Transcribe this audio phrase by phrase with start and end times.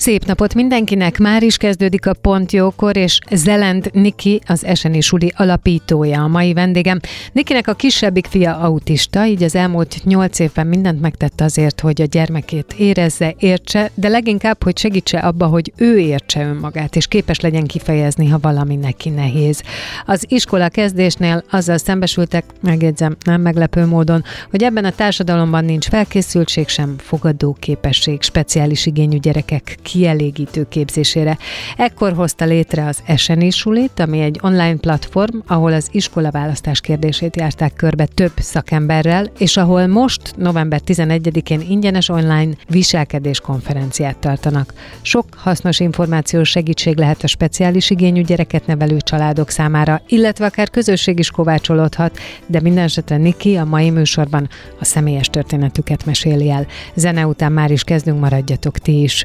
[0.00, 1.18] Szép napot mindenkinek!
[1.18, 6.52] Már is kezdődik a Pont Jókor, és Zelend Niki, az Eseni Suli alapítója a mai
[6.52, 7.00] vendégem.
[7.32, 12.04] Nikinek a kisebbik fia autista, így az elmúlt nyolc évben mindent megtette azért, hogy a
[12.04, 17.66] gyermekét érezze, értse, de leginkább, hogy segítse abba, hogy ő értse önmagát, és képes legyen
[17.66, 19.62] kifejezni, ha valami neki nehéz.
[20.06, 26.68] Az iskola kezdésnél azzal szembesültek, megjegyzem, nem meglepő módon, hogy ebben a társadalomban nincs felkészültség
[26.68, 31.38] sem, fogadó képesség, speciális igényű gyerekek kielégítő képzésére.
[31.76, 37.36] Ekkor hozta létre az Eseni Sulit, ami egy online platform, ahol az iskola választás kérdését
[37.36, 44.74] járták körbe több szakemberrel, és ahol most november 11-én ingyenes online viselkedés konferenciát tartanak.
[45.02, 51.18] Sok hasznos információs segítség lehet a speciális igényű gyereket nevelő családok számára, illetve akár közösség
[51.18, 54.48] is kovácsolódhat, de minden esetre Niki a mai műsorban
[54.80, 56.66] a személyes történetüket meséli el.
[56.94, 59.24] Zene után már is kezdünk, maradjatok ti is.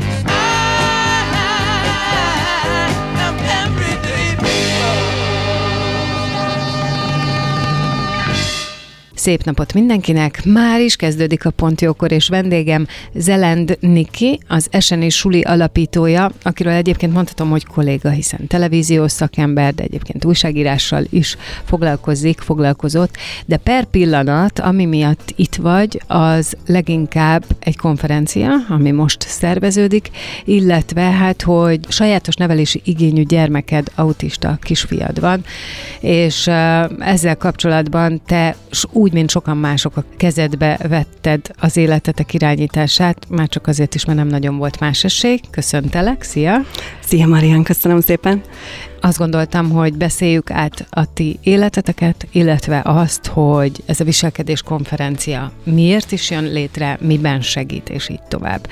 [9.21, 10.45] Szép napot mindenkinek!
[10.45, 17.13] Már is kezdődik a Pontjókor, és vendégem Zelend Niki, az Eseni Suli alapítója, akiről egyébként
[17.13, 24.59] mondhatom, hogy kolléga, hiszen televíziós szakember, de egyébként újságírással is foglalkozik, foglalkozott, de per pillanat,
[24.59, 30.09] ami miatt itt vagy, az leginkább egy konferencia, ami most szerveződik,
[30.45, 35.43] illetve hát, hogy sajátos nevelési igényű gyermeked, autista kisfiad van,
[35.99, 36.47] és
[36.99, 38.55] ezzel kapcsolatban te
[38.91, 44.05] úgy úgy, mint sokan mások a kezedbe vetted az életetek irányítását, már csak azért is,
[44.05, 45.39] mert nem nagyon volt más esély.
[45.49, 46.57] Köszöntelek, szia!
[46.99, 48.41] Szia Marian, köszönöm szépen!
[49.01, 55.51] Azt gondoltam, hogy beszéljük át a ti életeteket, illetve azt, hogy ez a viselkedés konferencia
[55.63, 58.67] miért is jön létre, miben segít, és így tovább.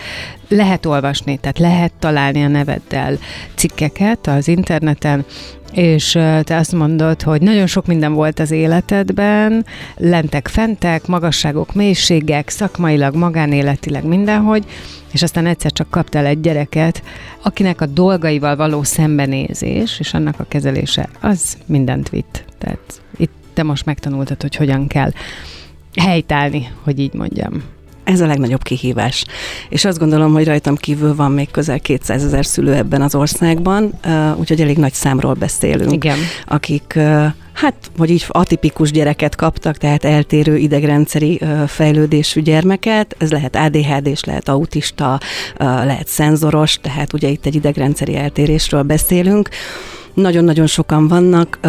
[0.47, 3.17] Lehet olvasni, tehát lehet találni a neveddel
[3.55, 5.25] cikkeket az interneten,
[5.73, 6.11] és
[6.43, 9.65] te azt mondod, hogy nagyon sok minden volt az életedben,
[9.97, 14.65] lentek, fentek, magasságok, mélységek, szakmailag, magánéletileg, mindenhogy,
[15.11, 17.03] és aztán egyszer csak kaptál egy gyereket,
[17.41, 22.43] akinek a dolgaival való szembenézés és annak a kezelése, az mindent vitt.
[22.57, 25.11] Tehát itt te most megtanultad, hogy hogyan kell
[25.95, 27.63] helytállni, hogy így mondjam.
[28.09, 29.25] Ez a legnagyobb kihívás.
[29.69, 33.99] És azt gondolom, hogy rajtam kívül van még közel 200 ezer szülő ebben az országban,
[34.35, 35.91] úgyhogy elég nagy számról beszélünk.
[35.93, 36.17] Igen.
[36.47, 36.99] Akik
[37.53, 44.23] hát, hogy így atipikus gyereket kaptak, tehát eltérő idegrendszeri fejlődésű gyermeket, ez lehet adhd és
[44.23, 45.19] lehet autista,
[45.57, 49.49] lehet szenzoros, tehát ugye itt egy idegrendszeri eltérésről beszélünk.
[50.13, 51.59] Nagyon-nagyon sokan vannak.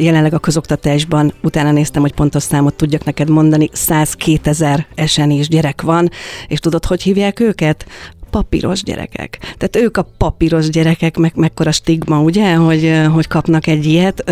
[0.00, 4.86] Jelenleg a közoktatásban, utána néztem, hogy pontos számot tudjak neked mondani, 102 ezer
[5.28, 6.10] is gyerek van,
[6.48, 7.86] és tudod, hogy hívják őket?
[8.30, 9.38] papíros gyerekek.
[9.40, 14.22] Tehát ők a papíros gyerekek, meg mekkora stigma, ugye, hogy, hogy kapnak egy ilyet,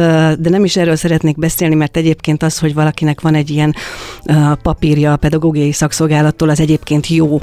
[0.40, 3.74] de nem is erről szeretnék beszélni, mert egyébként az, hogy valakinek van egy ilyen
[4.62, 7.40] papírja a pedagógiai szakszolgálattól, az egyébként jó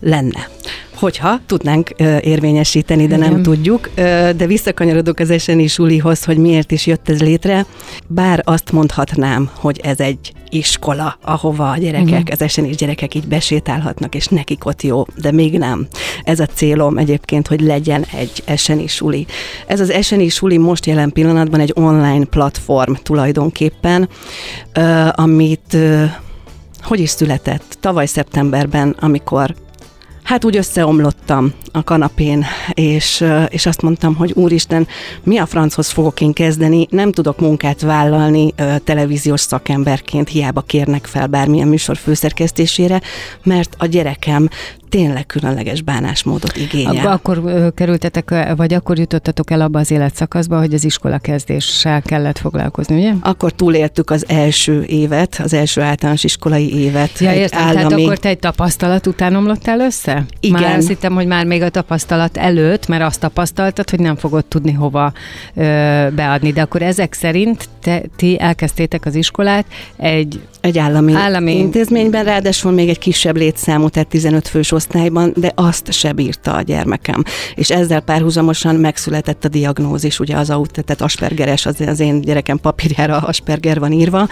[0.00, 0.48] lenne
[0.96, 1.90] hogyha tudnánk
[2.20, 3.42] érvényesíteni, de nem Igen.
[3.42, 3.90] tudjuk.
[4.36, 7.66] De visszakanyarodok az eseni sulihoz, hogy miért is jött ez létre.
[8.06, 12.24] Bár azt mondhatnám, hogy ez egy iskola, ahova a gyerekek, Igen.
[12.30, 15.86] az eseni gyerekek így besétálhatnak, és nekik ott jó, de még nem.
[16.22, 19.26] Ez a célom egyébként, hogy legyen egy eseni suli.
[19.66, 24.08] Ez az eseni suli most jelen pillanatban egy online platform tulajdonképpen,
[25.10, 25.76] amit
[26.82, 27.76] hogy is született?
[27.80, 29.54] Tavaly szeptemberben, amikor
[30.26, 34.86] hát úgy összeomlottam a kanapén, és, és azt mondtam, hogy úristen,
[35.22, 41.26] mi a franchoz fogok én kezdeni, nem tudok munkát vállalni televíziós szakemberként, hiába kérnek fel
[41.26, 43.00] bármilyen műsor főszerkesztésére,
[43.42, 44.48] mert a gyerekem
[44.88, 47.06] tényleg különleges bánásmódot igényel.
[47.06, 47.42] Akkor
[47.74, 53.12] kerültetek, vagy akkor jutottatok el abba az életszakaszba, hogy az iskola kezdéssel kellett foglalkozni, ugye?
[53.20, 57.18] Akkor túléltük az első évet, az első általános iskolai évet.
[57.18, 57.76] Ja, értem, állami...
[57.76, 60.15] tehát akkor te egy tapasztalat után omlottál össze?
[60.40, 60.60] Igen.
[60.60, 64.44] Már azt hittem, hogy már még a tapasztalat előtt, mert azt tapasztaltad, hogy nem fogod
[64.44, 65.12] tudni hova
[65.54, 65.62] ö,
[66.14, 66.52] beadni.
[66.52, 69.66] De akkor ezek szerint te, ti elkezdtétek az iskolát
[69.96, 75.52] egy Egy állami, Állami- intézményben, ráadásul még egy kisebb létszámú, tehát 15 fős osztályban, de
[75.54, 77.22] azt se bírta a gyermekem.
[77.54, 82.58] És ezzel párhuzamosan megszületett a diagnózis, ugye az aut, tehát Aspergeres, az, az én gyerekem
[82.58, 84.28] papírjára Asperger van írva.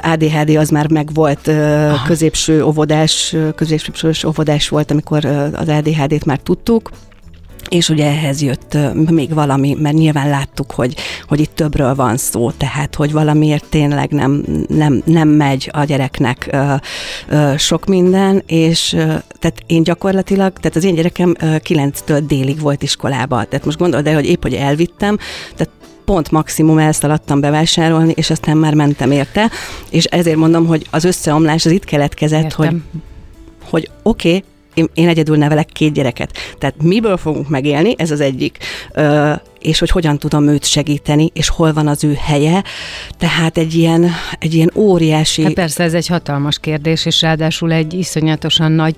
[0.00, 1.50] ADHD az már megvolt,
[2.06, 6.90] középső óvodás, középsős óvodás volt, amikor az ADHD-t már tudtuk,
[7.68, 10.96] és ugye ehhez jött még valami, mert nyilván láttuk, hogy,
[11.28, 16.48] hogy itt többről van szó, tehát hogy valamiért tényleg nem, nem, nem megy a gyereknek
[16.52, 16.74] ö,
[17.28, 18.98] ö, sok minden, és ö,
[19.38, 23.44] tehát én gyakorlatilag, tehát az én gyerekem ö, 9-től délig volt iskolába.
[23.44, 25.16] Tehát most gondolod el, hogy épp, hogy elvittem,
[25.56, 25.72] tehát
[26.04, 29.50] pont maximum elszaladtam bevásárolni, és aztán már mentem érte,
[29.90, 32.56] és ezért mondom, hogy az összeomlás az itt keletkezett, Értem.
[32.64, 32.80] hogy
[33.70, 34.44] hogy oké, okay,
[34.78, 36.32] én, én egyedül nevelek két gyereket.
[36.58, 38.58] Tehát miből fogunk megélni, ez az egyik.
[38.92, 42.64] Ö, és hogy hogyan tudom őt segíteni, és hol van az ő helye.
[43.18, 45.42] Tehát egy ilyen, egy ilyen óriási...
[45.42, 48.96] Hát persze, ez egy hatalmas kérdés, és ráadásul egy iszonyatosan nagy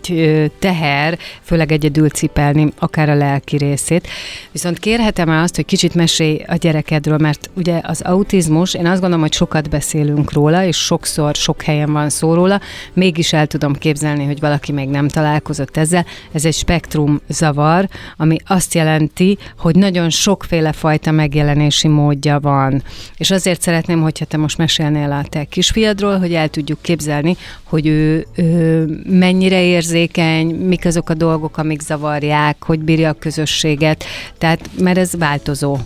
[0.58, 4.08] teher, főleg egyedül cipelni akár a lelki részét.
[4.52, 9.20] Viszont kérhetem-e azt, hogy kicsit mesélj a gyerekedről, mert ugye az autizmus, én azt gondolom,
[9.20, 12.60] hogy sokat beszélünk róla, és sokszor sok helyen van szó róla,
[12.92, 16.06] mégis el tudom képzelni, hogy valaki még nem találkozott ezzel.
[16.32, 20.10] Ez egy spektrum zavar, ami azt jelenti, hogy nagyon
[20.50, 22.82] sokféle fajta megjelenési módja van.
[23.16, 27.86] És azért szeretném, hogyha te most mesélnél a te kisfiadról, hogy el tudjuk képzelni, hogy
[27.86, 34.04] ő, ő mennyire érzékeny, mik azok a dolgok, amik zavarják, hogy bírja a közösséget.
[34.38, 35.78] Tehát, mert ez változó,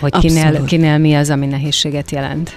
[0.00, 0.68] hogy kinél, Abszolút.
[0.68, 2.56] kinél mi az, ami nehézséget jelent.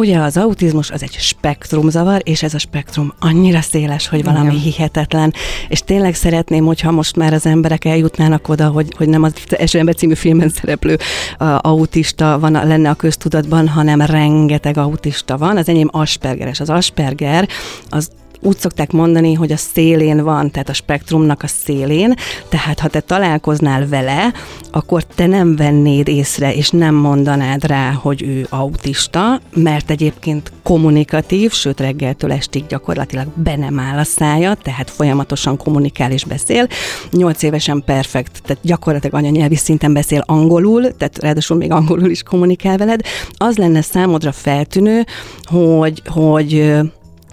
[0.00, 4.60] Ugye az autizmus az egy spektrumzavar, és ez a spektrum annyira széles, hogy valami Igen.
[4.60, 5.34] hihetetlen,
[5.68, 9.78] és tényleg szeretném, hogyha most már az emberek eljutnának oda, hogy, hogy nem az Eső
[9.78, 10.98] ember című filmben szereplő
[11.38, 15.56] a, autista van, lenne a köztudatban, hanem rengeteg autista van.
[15.56, 16.60] Az enyém Aspergeres.
[16.60, 17.48] Az Asperger
[17.88, 18.10] az
[18.40, 22.14] úgy szokták mondani, hogy a szélén van, tehát a spektrumnak a szélén,
[22.48, 24.32] tehát ha te találkoznál vele,
[24.70, 31.52] akkor te nem vennéd észre, és nem mondanád rá, hogy ő autista, mert egyébként kommunikatív,
[31.52, 36.66] sőt reggeltől estig gyakorlatilag be nem áll a szája, tehát folyamatosan kommunikál és beszél.
[37.10, 42.76] Nyolc évesen perfekt, tehát gyakorlatilag anyanyelvi szinten beszél angolul, tehát ráadásul még angolul is kommunikál
[42.76, 43.00] veled.
[43.36, 45.04] Az lenne számodra feltűnő,
[45.42, 46.78] hogy, hogy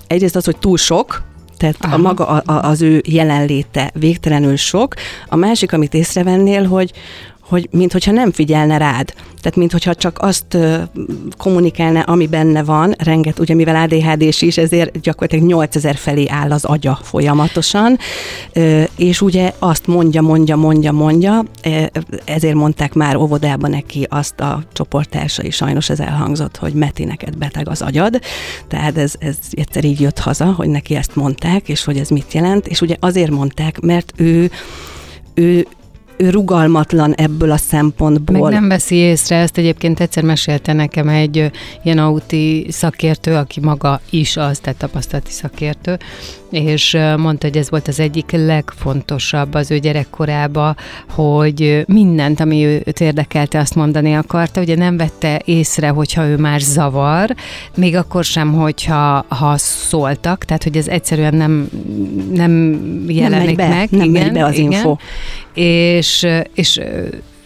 [0.08, 1.24] egyrészt az, hogy túl sok,
[1.58, 1.98] tehát a Aha.
[1.98, 4.94] maga a, a, az ő jelenléte végtelenül sok.
[5.28, 6.92] A másik, amit észrevennél, hogy
[7.48, 9.14] hogy minthogyha nem figyelne rád.
[9.42, 10.58] Tehát minthogyha csak azt
[11.38, 16.66] kommunikálna, ami benne van, renget, ugye mivel ADHD-s is, ezért gyakorlatilag 8000 felé áll az
[16.66, 17.98] agya folyamatosan,
[18.96, 21.44] és ugye azt mondja, mondja, mondja, mondja,
[22.24, 27.70] ezért mondták már óvodában neki azt a csoporttársai, sajnos ez elhangzott, hogy Meti, neked beteg
[27.70, 28.20] az agyad,
[28.68, 32.34] tehát ez, ez egyszer így jött haza, hogy neki ezt mondták, és hogy ez mit
[32.34, 34.52] jelent, és ugye azért mondták, mert ő,
[35.34, 35.68] ő,
[36.18, 38.50] rugalmatlan ebből a szempontból.
[38.50, 41.52] Meg nem veszi észre, ezt egyébként egyszer mesélte nekem egy
[41.84, 45.98] ilyen auti szakértő, aki maga is az, tehát tapasztalati szakértő,
[46.56, 50.76] és mondta, hogy ez volt az egyik legfontosabb az ő gyerekkorába,
[51.10, 56.60] hogy mindent, ami őt érdekelte, azt mondani akarta, ugye nem vette észre, hogyha ő már
[56.60, 57.36] zavar,
[57.76, 61.70] még akkor sem, hogyha ha szóltak, tehát hogy ez egyszerűen nem,
[62.34, 63.90] nem jelenik megy be, meg.
[63.90, 64.72] nem igen, megy be az igen.
[64.72, 64.96] info.
[65.54, 66.80] És, és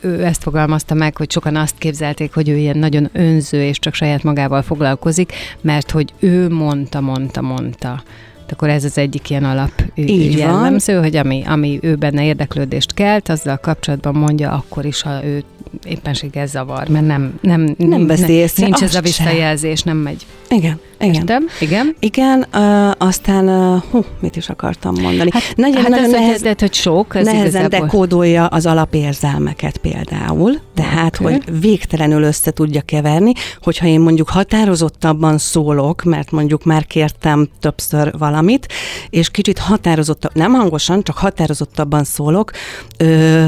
[0.01, 3.93] ő ezt fogalmazta meg, hogy sokan azt képzelték, hogy ő ilyen nagyon önző, és csak
[3.93, 8.03] saját magával foglalkozik, mert hogy ő mondta, mondta, mondta.
[8.51, 10.37] Akkor ez az egyik ilyen alap Így van.
[10.37, 15.43] jellemző, hogy ami, ami ő benne érdeklődést kelt, azzal kapcsolatban mondja akkor is, ha ő
[15.83, 20.25] éppenséggel zavar, mert nem, nem, Nem veszi észre, nincs ez a visszajelzés, nem megy.
[20.49, 21.13] Igen, igen.
[21.13, 21.45] Értem?
[21.59, 21.95] Igen?
[21.99, 25.29] Igen, uh, aztán, uh, hú, mit is akartam mondani?
[25.33, 27.87] Hát, nagyon, hát nagyon ez, nehez, de, hogy sok, ez nehezen igazából...
[27.87, 31.23] dekódolja az alapérzelmeket például, tehát, Oké.
[31.23, 38.17] hogy végtelenül össze tudja keverni, hogyha én mondjuk határozottabban szólok, mert mondjuk már kértem többször
[38.17, 38.67] valamit,
[39.09, 42.51] és kicsit határozottabban, nem hangosan, csak határozottabban szólok,
[42.97, 43.45] ö,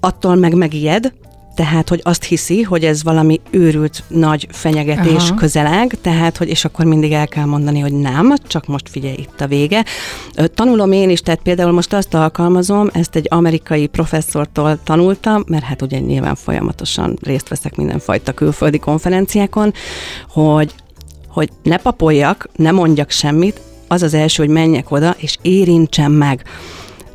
[0.00, 1.12] attól meg megijed,
[1.54, 5.34] tehát, hogy azt hiszi, hogy ez valami őrült nagy fenyegetés Aha.
[5.34, 9.40] közeleg, tehát, hogy és akkor mindig el kell mondani, hogy nem, csak most figyelj itt
[9.40, 9.84] a vége.
[10.54, 15.82] Tanulom én is, tehát például most azt alkalmazom, ezt egy amerikai professzortól tanultam, mert hát
[15.82, 19.72] ugye nyilván folyamatosan részt veszek mindenfajta külföldi konferenciákon,
[20.28, 20.74] hogy
[21.28, 26.44] hogy ne papoljak, ne mondjak semmit, az az első, hogy menjek oda, és érintsem meg.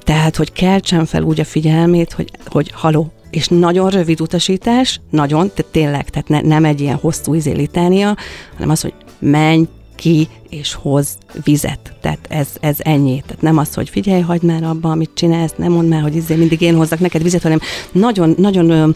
[0.04, 5.52] Tehát, hogy keltsen fel úgy a figyelmét, hogy, hogy haló, és nagyon rövid utasítás, nagyon,
[5.54, 8.16] tehát tényleg, tehát ne, nem egy ilyen hosszú izélitánia,
[8.54, 9.66] hanem az, hogy menj
[9.96, 11.94] ki és hoz vizet.
[12.02, 13.22] Tehát ez, ez ennyi.
[13.26, 16.36] Tehát nem az, hogy figyelj, hagyd már abba, amit csinálsz, nem mondd már, hogy izé
[16.36, 17.60] mindig én hozzak neked vizet, hanem
[17.92, 18.90] nagyon, nagyon ö,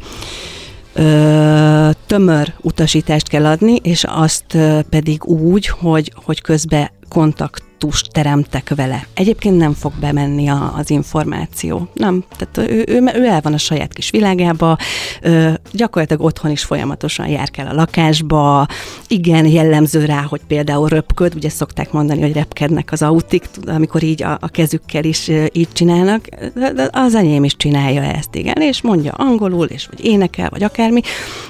[0.94, 4.58] ö, tömör utasítást kell adni, és azt
[4.90, 9.08] pedig úgy, hogy, hogy közben kontakt kontaktust teremtek vele.
[9.14, 11.88] Egyébként nem fog bemenni a, az információ.
[11.94, 14.78] Nem, tehát ő, ő, ő el van a saját kis világába,
[15.22, 18.68] ö, gyakorlatilag otthon is folyamatosan járkál a lakásba,
[19.08, 24.24] igen, jellemző rá, hogy például röpköd, ugye szokták mondani, hogy repkednek az autik, amikor így
[24.24, 29.12] a, a kezükkel is így csinálnak, de az enyém is csinálja ezt, igen, és mondja
[29.12, 31.02] angolul, és vagy énekel, vagy akármi.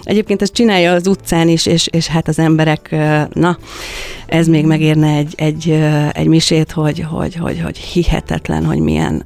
[0.03, 2.95] Egyébként ezt csinálja az utcán is, és, és hát az emberek,
[3.33, 3.57] na,
[4.31, 5.79] ez még megérne egy, egy,
[6.21, 9.25] egy misét, hogy, hogy, hogy, hogy hihetetlen, hogy milyen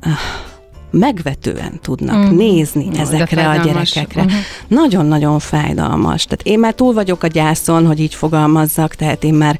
[0.91, 2.35] megvetően tudnak mm.
[2.35, 4.21] nézni mm, ezekre a gyerekekre.
[4.21, 4.39] Uh-huh.
[4.67, 6.23] Nagyon-nagyon fájdalmas.
[6.23, 9.59] Tehát én már túl vagyok a gyászon, hogy így fogalmazzak, tehát én már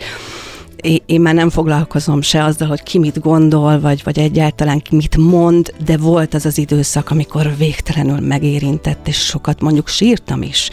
[1.06, 5.18] én már nem foglalkozom se azzal, hogy ki mit gondol, vagy, vagy egyáltalán ki mit
[5.18, 10.70] mond, de volt az az időszak, amikor végtelenül megérintett, és sokat mondjuk sírtam is.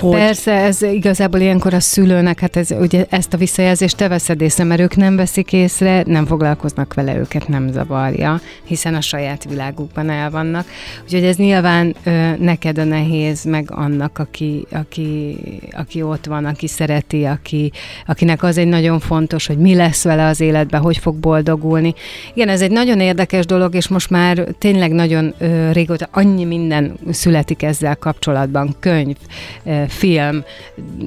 [0.00, 0.10] Hogy...
[0.10, 4.64] Persze, ez igazából ilyenkor a szülőnek, hát ez, ugye ezt a visszajelzést te veszed észre,
[4.64, 10.10] mert ők nem veszik észre, nem foglalkoznak vele, őket nem zavarja, hiszen a saját világukban
[10.10, 10.66] el vannak.
[11.04, 15.36] Úgyhogy ez nyilván ö, neked a nehéz, meg annak, aki, aki,
[15.70, 17.72] aki ott van, aki szereti, aki,
[18.06, 21.94] akinek az egy nagyon fontos fontos, hogy mi lesz vele az életben, hogy fog boldogulni.
[22.34, 26.98] Igen, ez egy nagyon érdekes dolog, és most már tényleg nagyon ö, régóta annyi minden
[27.10, 29.16] születik ezzel kapcsolatban, könyv,
[29.64, 30.44] ö, film,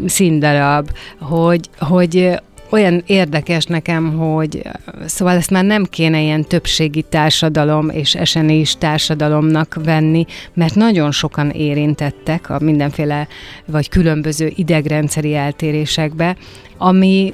[0.05, 4.61] színdarab, hogy, hogy olyan érdekes nekem, hogy
[5.05, 11.49] szóval ezt már nem kéne ilyen többségi társadalom és esenés társadalomnak venni, mert nagyon sokan
[11.49, 13.27] érintettek a mindenféle
[13.65, 16.35] vagy különböző idegrendszeri eltérésekbe,
[16.77, 17.33] ami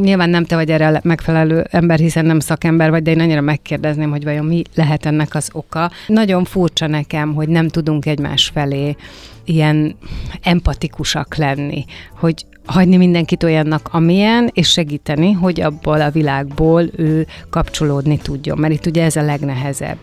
[0.00, 4.10] nyilván nem te vagy erre megfelelő ember, hiszen nem szakember vagy, de én annyira megkérdezném,
[4.10, 5.90] hogy vajon mi lehet ennek az oka.
[6.06, 8.96] Nagyon furcsa nekem, hogy nem tudunk egymás felé
[9.44, 9.96] ilyen
[10.42, 11.84] empatikusak lenni,
[12.18, 18.72] hogy hagyni mindenkit olyannak, amilyen, és segíteni, hogy abból a világból ő kapcsolódni tudjon, mert
[18.72, 19.96] itt ugye ez a legnehezebb.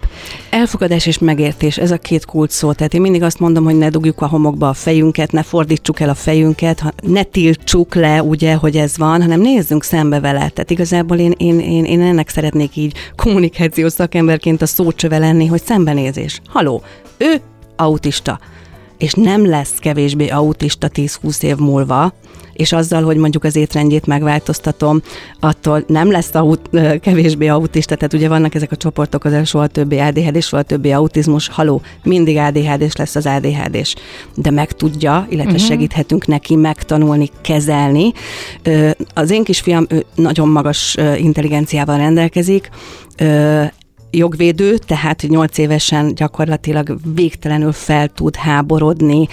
[0.49, 2.71] Elfogadás és megértés, ez a két kult szó.
[2.71, 6.09] Tehát én mindig azt mondom, hogy ne dugjuk a homokba a fejünket, ne fordítsuk el
[6.09, 10.49] a fejünket, ne tiltsuk le, ugye, hogy ez van, hanem nézzünk szembe vele.
[10.49, 15.63] Tehát igazából én, én, én, én ennek szeretnék így kommunikációs szakemberként a szócsöve lenni, hogy
[15.63, 16.41] szembenézés.
[16.47, 16.81] Haló,
[17.17, 17.41] ő
[17.75, 18.39] autista
[18.99, 22.13] és nem lesz kevésbé autista 10-20 év múlva,
[22.53, 25.01] és azzal, hogy mondjuk az étrendjét megváltoztatom,
[25.39, 26.69] attól nem lesz aut,
[27.01, 30.91] kevésbé autista, tehát ugye vannak ezek a csoportok, az soha többi ADHD, és soha többi
[30.91, 33.95] autizmus, haló, mindig ADHD-s lesz az ADHD-s,
[34.35, 35.67] de meg tudja, illetve uh-huh.
[35.67, 38.11] segíthetünk neki megtanulni, kezelni.
[39.13, 42.69] Az én kisfiam ő nagyon magas intelligenciával rendelkezik,
[44.11, 49.27] jogvédő, tehát 8 évesen gyakorlatilag végtelenül fel tud háborodni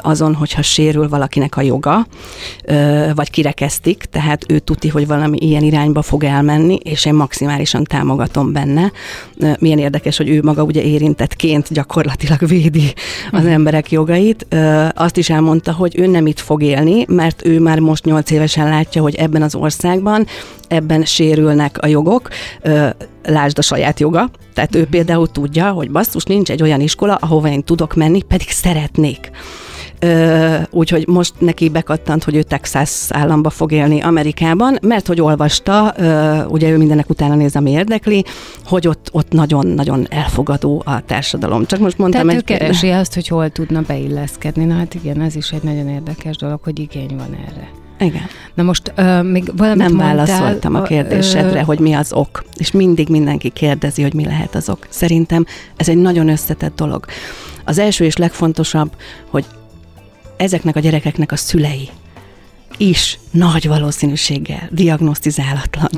[0.00, 2.06] azon, hogyha sérül valakinek a joga,
[3.14, 8.52] vagy kirekeztik, tehát ő tuti, hogy valami ilyen irányba fog elmenni, és én maximálisan támogatom
[8.52, 8.92] benne.
[9.58, 12.94] Milyen érdekes, hogy ő maga ugye érintettként gyakorlatilag védi
[13.30, 14.46] az emberek jogait.
[14.94, 18.68] Azt is elmondta, hogy ő nem itt fog élni, mert ő már most 8 évesen
[18.68, 20.26] látja, hogy ebben az országban
[20.68, 22.28] ebben sérülnek a jogok,
[23.26, 24.90] lásd a saját joga, tehát ő mhm.
[24.90, 29.30] például tudja, hogy basszus, nincs egy olyan iskola, ahova én tudok menni, pedig szeretnék.
[30.70, 35.94] Úgyhogy most neki bekattant, hogy ő Texas államba fog élni Amerikában, mert hogy olvasta,
[36.48, 38.24] ugye ő mindenek utána néz, ami érdekli,
[38.64, 41.66] hogy ott, ott nagyon-nagyon elfogadó a társadalom.
[41.66, 42.50] Csak most mondtam Tehát egy...
[42.50, 44.64] ő keresi azt, hogy hol tudna beilleszkedni.
[44.64, 47.83] Na hát igen, ez is egy nagyon érdekes dolog, hogy igény van erre.
[47.98, 48.22] Igen.
[48.54, 52.44] Na most uh, még valamit Nem mondtál, válaszoltam a kérdésedre, uh, hogy mi az ok.
[52.56, 54.86] És mindig mindenki kérdezi, hogy mi lehet az ok.
[54.88, 55.46] Szerintem
[55.76, 57.04] ez egy nagyon összetett dolog.
[57.64, 58.96] Az első és legfontosabb,
[59.30, 59.44] hogy
[60.36, 61.88] ezeknek a gyerekeknek a szülei
[62.76, 65.88] is nagy valószínűséggel diagnosztizálatlan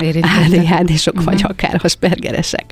[0.45, 1.31] ADHD-sok uh-huh.
[1.31, 1.51] vagy mhm.
[1.51, 2.65] akár aspergeresek.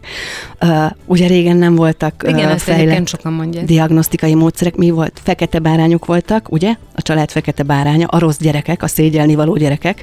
[0.62, 3.64] Uh, ugye régen nem voltak Igen, uh, fejlett sokan mondják.
[3.64, 4.76] diagnosztikai módszerek.
[4.76, 5.20] Mi volt?
[5.22, 6.74] Fekete bárányok voltak, ugye?
[6.94, 10.02] A család fekete báránya, a rossz gyerekek, a szégyelni való gyerekek,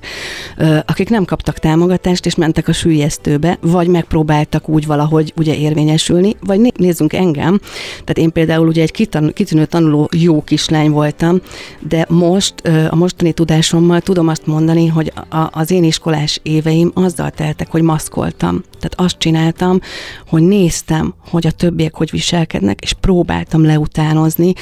[0.57, 6.35] uh, akik nem kaptak támogatást, és mentek a sűjesztőbe, vagy megpróbáltak úgy valahogy ugye érvényesülni,
[6.39, 7.59] vagy nézzünk engem.
[7.89, 11.41] Tehát én például ugye egy kitan- kitűnő tanuló jó kislány voltam,
[11.79, 16.39] de most uh, a mostani tudásommal párhuzammal tudom azt mondani, hogy a, az én iskolás
[16.43, 18.63] éveim azzal teltek, hogy maszkoltam.
[18.79, 19.79] Tehát azt csináltam,
[20.27, 24.53] hogy néztem, hogy a többiek hogy viselkednek, és próbáltam leutánozni,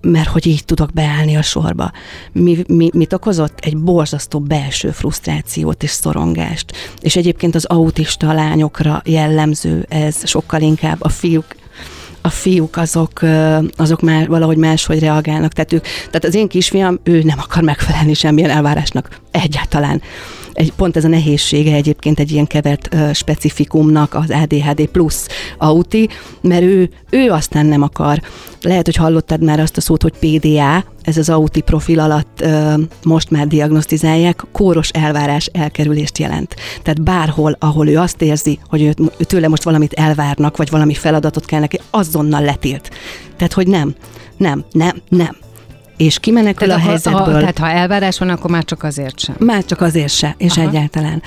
[0.00, 1.92] mert hogy így tudok beállni a sorba.
[2.32, 3.58] Mi, mi, mit okozott?
[3.60, 6.72] Egy borzasztó belső frusztrációt és szorongást.
[7.00, 11.46] És egyébként az autista lányokra jellemző ez sokkal inkább a fiúk
[12.20, 13.20] a fiúk azok,
[13.76, 15.52] azok már valahogy máshogy reagálnak.
[15.52, 20.02] Tehát, ők, tehát az én kisfiam, ő nem akar megfelelni semmilyen elvárásnak egyáltalán
[20.58, 26.08] egy, pont ez a nehézsége egyébként egy ilyen kevert uh, specifikumnak az ADHD plusz auti,
[26.40, 28.20] mert ő, ő aztán nem akar.
[28.62, 32.80] Lehet, hogy hallottad már azt a szót, hogy PDA, ez az auti profil alatt uh,
[33.04, 36.54] most már diagnosztizálják, kóros elvárás elkerülést jelent.
[36.82, 41.44] Tehát bárhol, ahol ő azt érzi, hogy őt, tőle most valamit elvárnak, vagy valami feladatot
[41.44, 42.90] kell neki, azonnal letilt.
[43.36, 43.94] Tehát, hogy nem,
[44.36, 45.36] nem, nem, nem
[45.98, 47.34] és kimenekül tehát a helyzetből.
[47.34, 49.34] Ha, tehát ha elvárás van, akkor már csak azért sem.
[49.38, 50.68] Már csak azért se, és Aha.
[50.68, 51.22] egyáltalán.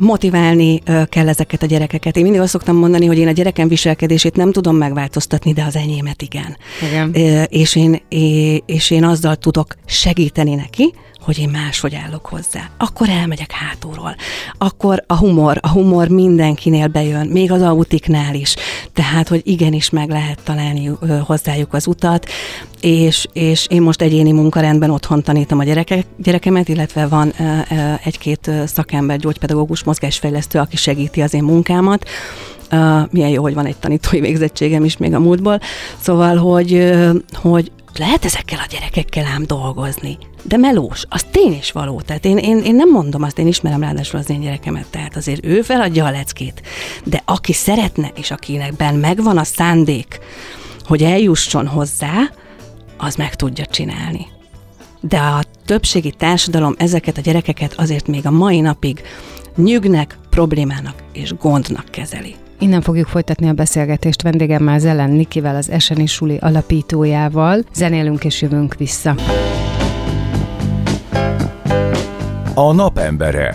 [0.00, 2.16] Motiválni uh, kell ezeket a gyerekeket.
[2.16, 5.76] Én mindig azt szoktam mondani, hogy én a gyerekem viselkedését nem tudom megváltoztatni, de az
[5.76, 6.56] enyémet igen.
[6.90, 7.08] igen.
[7.14, 8.02] Uh, és, én,
[8.66, 10.94] és én azzal tudok segíteni neki,
[11.26, 12.70] hogy én máshogy állok hozzá.
[12.78, 14.16] Akkor elmegyek hátulról.
[14.58, 18.54] Akkor a humor, a humor mindenkinél bejön, még az autiknál is.
[18.92, 20.90] Tehát, hogy igenis meg lehet találni
[21.24, 22.26] hozzájuk az utat,
[22.80, 27.32] és, és én most egyéni munkarendben otthon tanítom a gyerekek, gyerekemet, illetve van
[28.04, 32.08] egy-két szakember, gyógypedagógus, mozgásfejlesztő, aki segíti az én munkámat.
[32.72, 35.60] Uh, milyen jó, hogy van egy tanítói végzettségem is még a múltból.
[36.00, 37.16] Szóval, hogy, uh,
[37.98, 40.18] lehet ezekkel a gyerekekkel ám dolgozni.
[40.42, 42.00] De melós, az tény is való.
[42.00, 45.46] Tehát én, én, én nem mondom azt, én ismerem ráadásul az én gyerekemet, tehát azért
[45.46, 46.62] ő feladja a leckét.
[47.04, 50.20] De aki szeretne, és akinek ben megvan a szándék,
[50.84, 52.30] hogy eljusson hozzá,
[52.96, 54.26] az meg tudja csinálni.
[55.00, 59.02] De a többségi társadalom ezeket a gyerekeket azért még a mai napig
[59.56, 62.34] nyügnek, problémának és gondnak kezeli.
[62.58, 67.64] Innen fogjuk folytatni a beszélgetést vendégemmel Zelen Nikivel, az Eseni Suli alapítójával.
[67.74, 69.14] Zenélünk és jövünk vissza.
[72.54, 73.54] A napembere.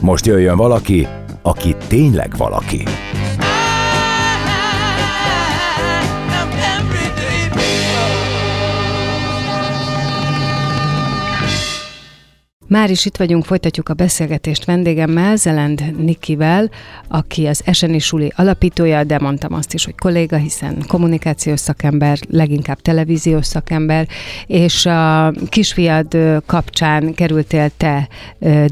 [0.00, 1.06] Most jöjjön valaki,
[1.42, 2.82] aki tényleg valaki.
[12.70, 16.70] Már is itt vagyunk, folytatjuk a beszélgetést vendégemmel, Zelend Nikivel,
[17.08, 22.80] aki az Eseni Suli alapítója, de mondtam azt is, hogy kolléga, hiszen kommunikációs szakember, leginkább
[22.80, 24.08] televíziós szakember,
[24.46, 28.08] és a kisfiad kapcsán kerültél te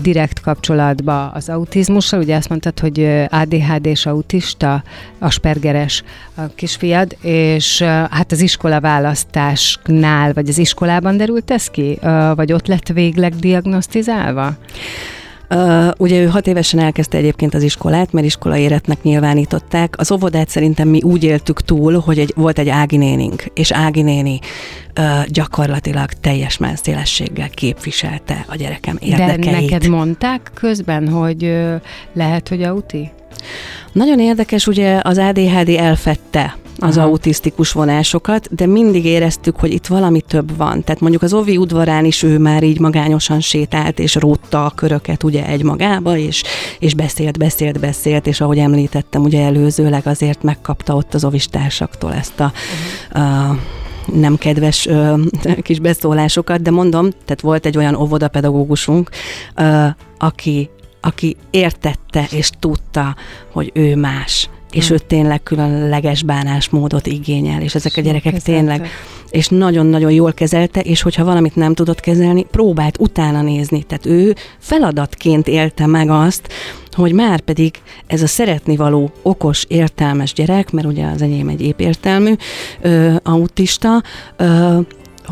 [0.02, 4.82] direkt kapcsolatba az autizmussal, ugye azt mondtad, hogy ADHD és autista,
[5.18, 6.02] aspergeres
[6.34, 11.98] a kisfiad, és hát az iskola választásnál, vagy az iskolában derült ez ki,
[12.34, 13.86] vagy ott lett végleg diagnosztizálva?
[13.92, 14.56] Diagnosztizálva?
[15.50, 19.94] Uh, ugye ő hat évesen elkezdte egyébként az iskolát, mert iskola éretnek nyilvánították.
[19.98, 24.02] Az óvodát szerintem mi úgy éltük túl, hogy egy, volt egy Ági nénink, és Ági
[24.02, 24.38] néni
[24.98, 29.44] uh, gyakorlatilag teljes menszélességgel képviselte a gyerekem érdekeit.
[29.44, 31.74] De neked mondták közben, hogy uh,
[32.12, 33.10] lehet, hogy auti?
[33.92, 37.06] Nagyon érdekes, ugye az ADHD elfette az Aha.
[37.06, 40.84] autisztikus vonásokat, de mindig éreztük, hogy itt valami több van.
[40.84, 45.22] Tehát mondjuk az Ovi udvarán is ő már így magányosan sétált, és rótta a köröket
[45.22, 46.42] ugye egy magába, és,
[46.78, 52.40] és beszélt, beszélt, beszélt, és ahogy említettem, ugye előzőleg azért megkapta ott az ovistársaktól ezt
[52.40, 52.52] a,
[53.12, 53.50] uh-huh.
[53.50, 53.58] a
[54.14, 55.14] nem kedves ö,
[55.62, 59.10] kis beszólásokat, de mondom, tehát volt egy olyan óvodapedagógusunk,
[59.56, 59.86] ö,
[60.18, 63.16] aki, aki értette és tudta,
[63.52, 68.52] hogy ő más és ő tényleg különleges bánásmódot igényel, és ezek a gyerekek kezelte.
[68.52, 68.88] tényleg,
[69.30, 73.82] és nagyon-nagyon jól kezelte, és hogyha valamit nem tudott kezelni, próbált utána nézni.
[73.82, 76.48] Tehát ő feladatként élte meg azt,
[76.92, 77.74] hogy már pedig
[78.06, 82.34] ez a szeretni való, okos, értelmes gyerek, mert ugye az enyém egy épp értelmű
[82.80, 84.02] ö, autista,
[84.36, 84.78] ö,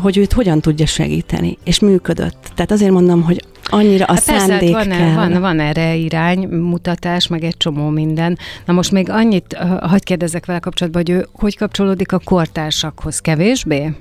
[0.01, 2.51] hogy őt hogyan tudja segíteni, és működött.
[2.55, 5.13] Tehát azért mondom, hogy annyira a hát szándék persze, van, kell.
[5.13, 8.37] Van, van erre iránymutatás, meg egy csomó minden.
[8.65, 13.19] Na most még annyit, hagyd kérdezek vele kapcsolatban, hogy ő hogy kapcsolódik a kortársakhoz?
[13.19, 13.93] Kevésbé?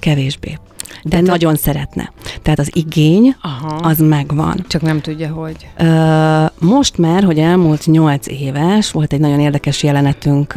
[0.00, 0.58] Kevésbé
[1.02, 1.56] de Tehát nagyon a...
[1.56, 2.12] szeretne.
[2.42, 3.76] Tehát az igény, Aha.
[3.76, 4.64] az megvan.
[4.68, 5.68] Csak nem tudja, hogy.
[6.58, 10.54] most már, hogy elmúlt nyolc éves, volt egy nagyon érdekes jelenetünk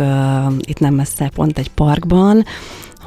[0.60, 2.46] itt nem messze, pont egy parkban,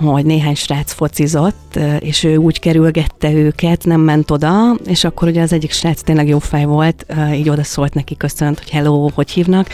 [0.04, 5.42] hogy néhány srác focizott, és ő úgy kerülgette őket, nem ment oda, és akkor ugye
[5.42, 9.30] az egyik srác tényleg jó fej volt, így oda szólt neki, köszönt, hogy hello, hogy
[9.30, 9.68] hívnak,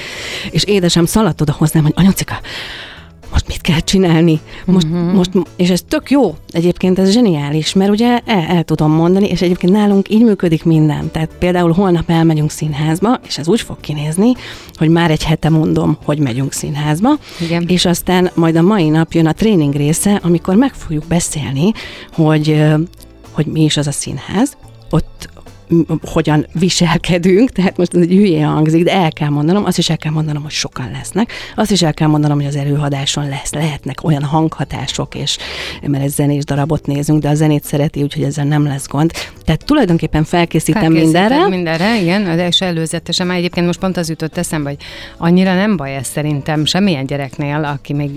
[0.51, 2.41] és édesem szaladt oda hozzám, hogy anyucika,
[3.35, 4.41] most mit kell csinálni.
[4.65, 5.13] Most, uh-huh.
[5.13, 9.43] most, és ez tök jó, egyébként ez zseniális, mert ugye el, el tudom mondani, és
[9.43, 11.11] egyébként nálunk így működik minden.
[11.11, 14.33] Tehát például holnap elmegyünk színházba, és ez úgy fog kinézni,
[14.75, 17.65] hogy már egy hete mondom, hogy megyünk színházba, Igen.
[17.69, 21.73] és aztán majd a mai nap jön a tréning része, amikor meg fogjuk beszélni,
[22.13, 22.65] hogy,
[23.31, 24.57] hogy mi is az a színház,
[24.91, 25.29] ott
[26.03, 29.97] hogyan viselkedünk, tehát most ez egy hülye hangzik, de el kell mondanom, azt is el
[29.97, 34.05] kell mondanom, hogy sokan lesznek, azt is el kell mondanom, hogy az előadáson lesz, lehetnek
[34.05, 35.39] olyan hanghatások, és
[35.87, 39.13] mert egy zenés darabot nézünk, de a zenét szereti, úgyhogy ezzel nem lesz gond.
[39.45, 41.49] Tehát tulajdonképpen felkészítem mindenre.
[41.49, 44.79] mindenre, igen, és előzetesen, már egyébként most pont az jutott eszembe, hogy
[45.17, 48.11] annyira nem baj ez szerintem semmilyen gyereknél, aki még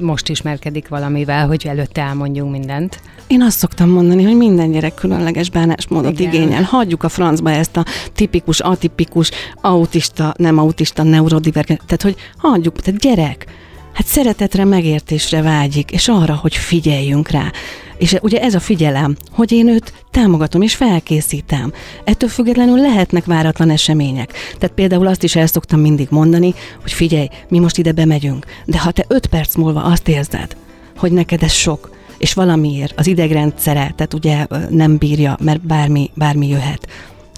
[0.00, 3.00] most ismerkedik valamivel, hogy előtte elmondjunk mindent.
[3.26, 6.32] Én azt szoktam mondani, hogy minden gyerek különleges bánásmódot Igen.
[6.32, 6.61] igényel.
[6.62, 11.80] Hagyjuk a francba ezt a tipikus, atipikus, autista, nem autista, neurodivergen.
[11.86, 13.46] Tehát, hogy hagyjuk, tehát gyerek,
[13.92, 17.52] hát szeretetre, megértésre vágyik, és arra, hogy figyeljünk rá.
[17.98, 21.72] És ugye ez a figyelem, hogy én őt támogatom és felkészítem.
[22.04, 24.32] Ettől függetlenül lehetnek váratlan események.
[24.58, 28.78] Tehát például azt is el szoktam mindig mondani, hogy figyelj, mi most ide bemegyünk, de
[28.78, 30.56] ha te öt perc múlva azt érzed,
[30.96, 31.90] hogy neked ez sok,
[32.22, 36.88] és valamiért az idegrendszere, tehát ugye nem bírja, mert bármi, bármi jöhet.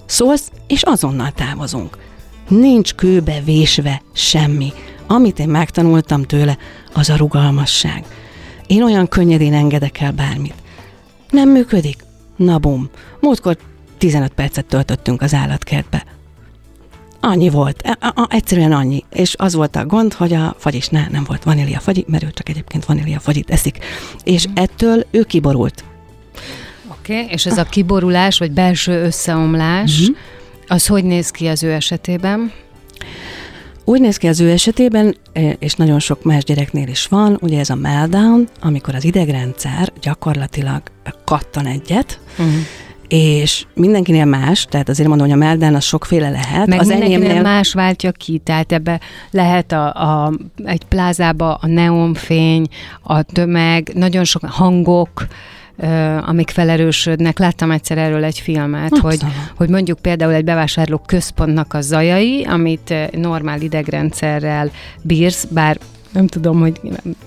[0.07, 1.99] Szólsz, és azonnal távozunk.
[2.49, 4.73] Nincs kőbe vésve semmi.
[5.07, 6.59] Amit én megtanultam tőle,
[6.93, 8.05] az a rugalmasság.
[8.67, 10.55] Én olyan könnyedén engedek el bármit.
[11.31, 12.05] Nem működik?
[12.37, 12.91] Na bum.
[13.21, 13.57] Múltkor
[13.99, 16.05] 15 percet töltöttünk az állatkertbe.
[17.27, 19.05] Annyi volt, a, a, egyszerűen annyi.
[19.13, 22.31] És az volt a gond, hogy a fagyis ne, nem volt vanília fagyi, mert ő
[22.35, 23.79] csak egyébként vanília fagyit eszik.
[24.25, 24.53] És mm.
[24.55, 25.85] ettől ő kiborult.
[26.89, 30.13] Oké, okay, és ez a kiborulás, vagy belső összeomlás, mm-hmm.
[30.67, 32.53] az hogy néz ki az ő esetében?
[33.85, 37.59] Úgy néz ki az ő esetében, e, és nagyon sok más gyereknél is van, ugye
[37.59, 40.83] ez a meltdown, amikor az idegrendszer gyakorlatilag
[41.25, 42.55] kattan egyet, uh-huh
[43.09, 46.67] és mindenkinél más, tehát azért mondom, hogy a meldán az sokféle lehet.
[46.67, 50.33] Meg az enyémnél más váltja ki, tehát ebbe lehet a, a,
[50.65, 52.67] egy plázába a neonfény,
[53.03, 55.27] a tömeg, nagyon sok hangok,
[56.27, 57.39] amik felerősödnek.
[57.39, 59.21] Láttam egyszer erről egy filmet, hogy,
[59.57, 64.71] hogy mondjuk például egy bevásárló központnak a zajai, amit normál idegrendszerrel
[65.03, 65.79] bírsz, bár
[66.13, 66.81] nem tudom, hogy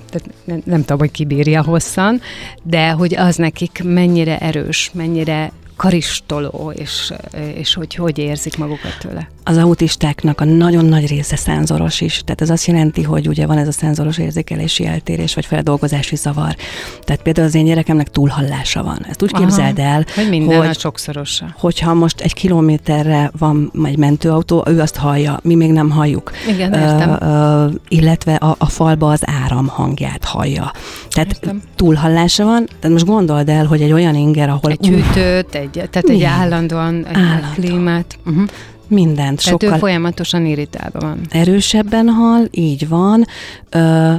[0.10, 2.22] tehát nem, nem tudom, hogy kibírja hosszan,
[2.64, 7.14] de hogy az nekik mennyire erős, mennyire karistoló, és,
[7.56, 9.30] és hogy hogy érzik magukat tőle?
[9.44, 12.22] Az autistáknak a nagyon nagy része szenzoros is.
[12.26, 16.56] Tehát ez azt jelenti, hogy ugye van ez a szenzoros érzékelési eltérés, vagy feldolgozási zavar.
[17.04, 19.06] Tehát például az én gyerekemnek túlhallása van.
[19.10, 21.46] Ezt úgy Aha, képzeld el, hogy minden hogy, a sokszorosa.
[21.58, 26.32] Hogyha most egy kilométerre van egy mentőautó, ő azt hallja, mi még nem halljuk.
[26.48, 27.10] Igen, értem.
[27.10, 30.72] Uh, uh, illetve a, a falba az áram hangját hallja.
[31.10, 31.62] Tehát értem.
[31.76, 32.66] túlhallása van.
[32.66, 34.72] Tehát most gondold el, hogy egy olyan inger, ahol...
[34.72, 37.48] Egy hűtőt, egy, tehát egy állandóan egy Állandó.
[37.54, 38.18] klímát.
[38.26, 38.44] Uh-huh.
[38.88, 39.18] Mindent.
[39.18, 41.20] Tehát sokkal ő folyamatosan irritálva van.
[41.30, 43.26] Erősebben hal, így van.
[43.70, 44.14] Ö,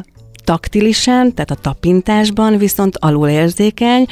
[0.48, 4.06] taktilisen, tehát a tapintásban viszont alulérzékeny,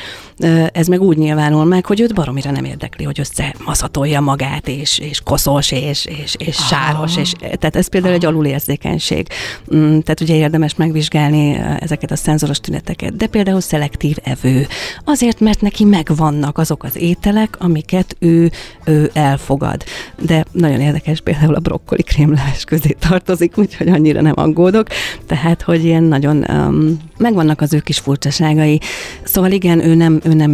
[0.72, 5.20] ez meg úgy nyilvánul meg, hogy őt baromira nem érdekli, hogy összemaszatolja magát, és, és
[5.20, 9.27] koszos, és, és, és sáros, és, tehát ez például egy alulérzékenység.
[9.75, 14.66] Mm, tehát ugye érdemes megvizsgálni ezeket a szenzoros tüneteket, de például szelektív evő.
[15.05, 18.51] Azért, mert neki megvannak azok az ételek, amiket ő,
[18.85, 19.85] ő elfogad.
[20.22, 24.87] De nagyon érdekes, például a brokkoli krémlás közé tartozik, úgyhogy annyira nem aggódok.
[25.27, 28.81] Tehát, hogy ilyen nagyon um, megvannak az ő kis furcsaságai.
[29.25, 30.51] Szóval igen, ő nem, ő nem,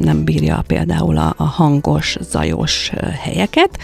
[0.00, 3.78] nem bírja például a, a hangos, zajos helyeket,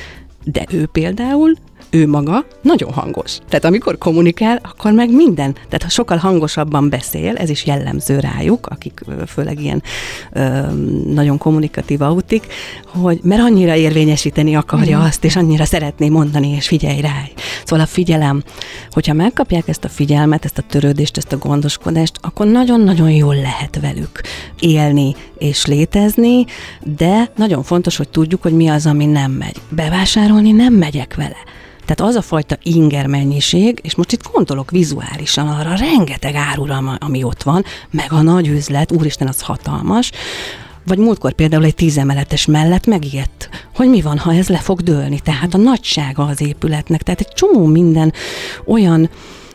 [0.44, 1.56] de ő például
[1.90, 3.38] ő maga nagyon hangos.
[3.48, 5.52] Tehát amikor kommunikál, akkor meg minden.
[5.52, 9.82] Tehát ha sokkal hangosabban beszél, ez is jellemző rájuk, akik főleg ilyen
[10.32, 10.60] ö,
[11.14, 12.46] nagyon kommunikatív autik,
[12.86, 15.02] hogy mert annyira érvényesíteni akarja mm.
[15.02, 17.22] azt, és annyira szeretné mondani, és figyelj rá.
[17.64, 18.42] Szóval a figyelem,
[18.90, 23.78] hogyha megkapják ezt a figyelmet, ezt a törődést, ezt a gondoskodást, akkor nagyon-nagyon jól lehet
[23.80, 24.20] velük
[24.60, 26.44] élni és létezni,
[26.82, 29.56] de nagyon fontos, hogy tudjuk, hogy mi az, ami nem megy.
[29.68, 31.36] Bevásárolni nem megyek vele
[31.90, 37.22] tehát az a fajta inger mennyiség, és most itt gondolok vizuálisan arra rengeteg árura, ami
[37.22, 40.10] ott van, meg a nagy üzlet, úristen, az hatalmas,
[40.86, 45.20] vagy múltkor például egy tízemeletes mellett megijedt, hogy mi van, ha ez le fog dőlni.
[45.20, 48.12] Tehát a nagysága az épületnek, tehát egy csomó minden
[48.66, 49.10] olyan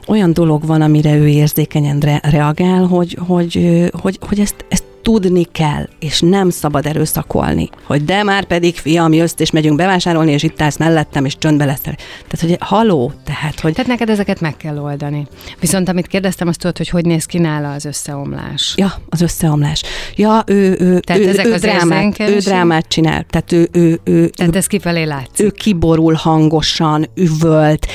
[0.07, 5.43] olyan dolog van, amire ő érzékenyen re- reagál, hogy, hogy, hogy, hogy ezt, ezt tudni
[5.51, 10.43] kell, és nem szabad erőszakolni, hogy de már pedig fiam, jössz, és megyünk bevásárolni, és
[10.43, 11.81] itt állsz mellettem, és csöndbe lesz.
[11.81, 13.73] Tehát, hogy haló, tehát, hogy...
[13.73, 15.27] Tehát neked ezeket meg kell oldani.
[15.59, 18.73] Viszont amit kérdeztem, azt tudod, hogy hogy néz ki nála az összeomlás.
[18.77, 19.83] Ja, az összeomlás.
[20.15, 23.25] Ja, ő, ő, Tehát ő, ezek ő, az drámát, ő drámát csinál.
[23.29, 25.45] Tehát ő, ő, ő, Tehát ez kifelé látszik.
[25.45, 27.87] ő kiborul hangosan, üvölt,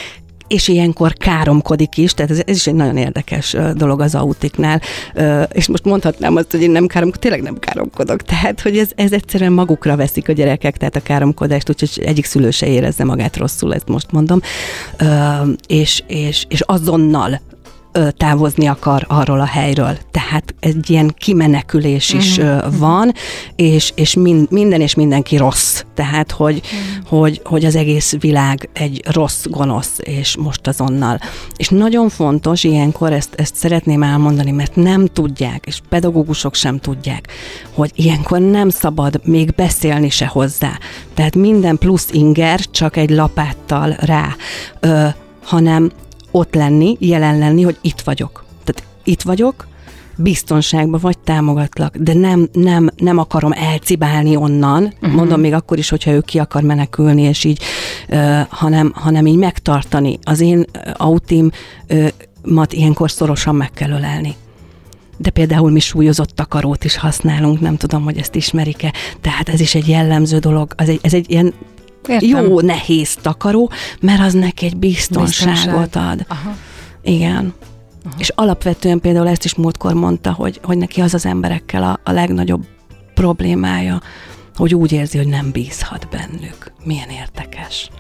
[0.51, 4.81] és ilyenkor káromkodik is, tehát ez, ez is egy nagyon érdekes dolog az autiknál,
[5.53, 9.13] és most mondhatnám azt, hogy én nem káromkodok, tényleg nem káromkodok, tehát hogy ez, ez
[9.13, 13.75] egyszerűen magukra veszik a gyerekek, tehát a káromkodást, úgyhogy egyik szülő se érezze magát rosszul,
[13.75, 14.41] ezt most mondom,
[15.67, 17.41] és, és, és azonnal
[18.17, 19.99] távozni akar arról a helyről.
[20.11, 23.13] Tehát egy ilyen kimenekülés is ö, van,
[23.57, 25.83] és, és min, minden és mindenki rossz.
[25.95, 27.07] Tehát, hogy, Mhm.
[27.17, 31.21] hogy, hogy az egész világ egy rossz, gonosz, és most azonnal.
[31.57, 37.29] És nagyon fontos ilyenkor, ezt, ezt szeretném elmondani, mert nem tudják, és pedagógusok sem tudják,
[37.75, 40.79] hogy ilyenkor nem szabad még beszélni se hozzá.
[41.15, 44.37] Tehát minden plusz inger csak egy lapáttal rá,
[44.81, 45.07] ö,
[45.45, 45.91] hanem
[46.31, 48.45] ott lenni, jelen lenni, hogy itt vagyok.
[48.65, 49.69] Tehát itt vagyok,
[50.17, 55.13] biztonságban vagy, támogatlak, de nem, nem, nem akarom elcibálni onnan, uh-huh.
[55.13, 57.63] mondom még akkor is, hogyha ő ki akar menekülni, és így,
[58.09, 60.19] uh, hanem, hanem így megtartani.
[60.23, 64.35] Az én ö, autimat ilyenkor szorosan meg kell ölelni.
[65.17, 69.75] De például mi súlyozott takarót is használunk, nem tudom, hogy ezt ismerik-e, tehát ez is
[69.75, 71.55] egy jellemző dolog, ez egy, ez egy ilyen
[72.09, 72.29] Értem.
[72.29, 76.11] jó, nehéz takaró, mert az neki egy biztonságot Biztonság.
[76.11, 76.25] ad.
[76.29, 76.57] Aha.
[77.03, 77.55] Igen.
[78.05, 78.15] Aha.
[78.19, 82.13] És alapvetően például ezt is múltkor mondta, hogy, hogy neki az az emberekkel a, a
[82.13, 82.65] legnagyobb
[83.15, 84.01] problémája,
[84.55, 86.73] hogy úgy érzi, hogy nem bízhat bennük.
[86.85, 87.91] Milyen érdekes.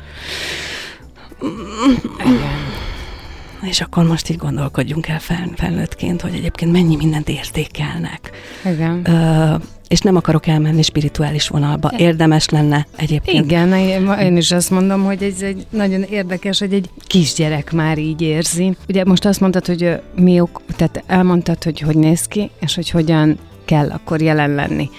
[3.63, 8.31] És akkor most így gondolkodjunk el fel, felnőttként, hogy egyébként mennyi mindent értékelnek.
[8.65, 9.01] Igen.
[9.05, 9.55] Ö,
[9.91, 11.93] és nem akarok elmenni spirituális vonalba.
[11.97, 13.45] Érdemes lenne egyébként.
[13.45, 13.73] Igen,
[14.19, 18.77] én is azt mondom, hogy ez egy nagyon érdekes, hogy egy kisgyerek már így érzi.
[18.89, 22.91] Ugye most azt mondtad, hogy mi ok, tehát elmondtad, hogy hogy néz ki, és hogy
[22.91, 24.91] hogyan kell akkor jelen lenni.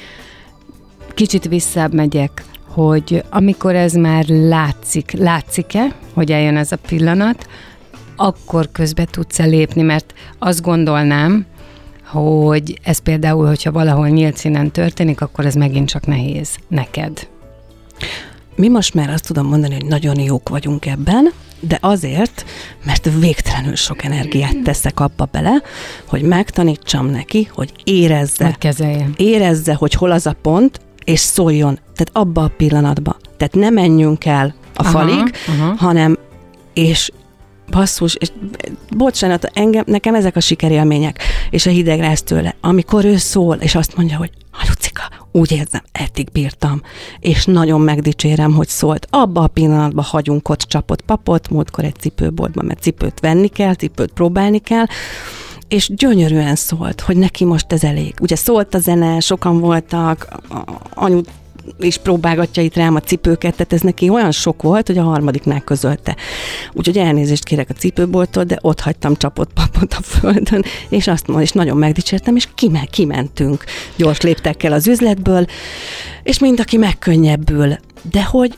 [1.14, 7.48] Kicsit visszább megyek, hogy amikor ez már látszik, látszik-e, hogy eljön ez a pillanat,
[8.16, 11.46] akkor közbe tudsz-e lépni, mert azt gondolnám,
[12.12, 17.28] hogy ez például, hogyha valahol nyílt színen történik, akkor ez megint csak nehéz neked.
[18.56, 22.46] Mi most már azt tudom mondani, hogy nagyon jók vagyunk ebben, de azért,
[22.86, 25.62] mert végtelenül sok energiát teszek abba bele,
[26.06, 29.10] hogy megtanítsam neki, hogy érezze, Hogy kezelje.
[29.18, 31.74] érezze, hogy hol az a pont, és szóljon.
[31.76, 33.16] Tehát abba a pillanatba.
[33.38, 35.76] Tehát ne menjünk el a Aha, falig, aha.
[35.78, 36.18] hanem,
[36.74, 37.12] és
[37.72, 38.32] basszus, és
[38.98, 43.76] bocsánat, engem, nekem ezek a sikerélmények, és a hideg lesz tőle, amikor ő szól, és
[43.76, 46.82] azt mondja, hogy Halucika, úgy érzem, eddig bírtam,
[47.20, 49.08] és nagyon megdicsérem, hogy szólt.
[49.10, 54.12] Abba a pillanatban hagyunk ott csapott papot, múltkor egy cipőboltban, mert cipőt venni kell, cipőt
[54.12, 54.86] próbálni kell,
[55.68, 58.14] és gyönyörűen szólt, hogy neki most ez elég.
[58.22, 60.28] Ugye szólt a zene, sokan voltak,
[60.94, 61.22] anyu
[61.80, 65.62] is próbálgatja itt rám a cipőket, tehát ez neki olyan sok volt, hogy a harmadiknál
[65.62, 66.16] közölte.
[66.74, 71.46] Úgyhogy elnézést kérek a cipőboltól, de ott hagytam csapott papot a földön, és azt mondom,
[71.46, 73.64] és nagyon megdicsértem, és kime, kimentünk
[73.96, 75.46] gyors léptekkel az üzletből,
[76.24, 77.76] és mind aki megkönnyebbül.
[78.12, 78.58] De hogy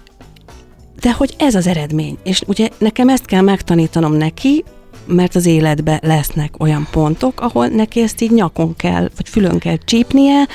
[1.00, 2.18] de hogy ez az eredmény.
[2.24, 4.64] És ugye nekem ezt kell megtanítanom neki,
[5.06, 9.78] mert az életbe lesznek olyan pontok, ahol neki ezt így nyakon kell, vagy fülön kell
[9.86, 10.48] csípnie,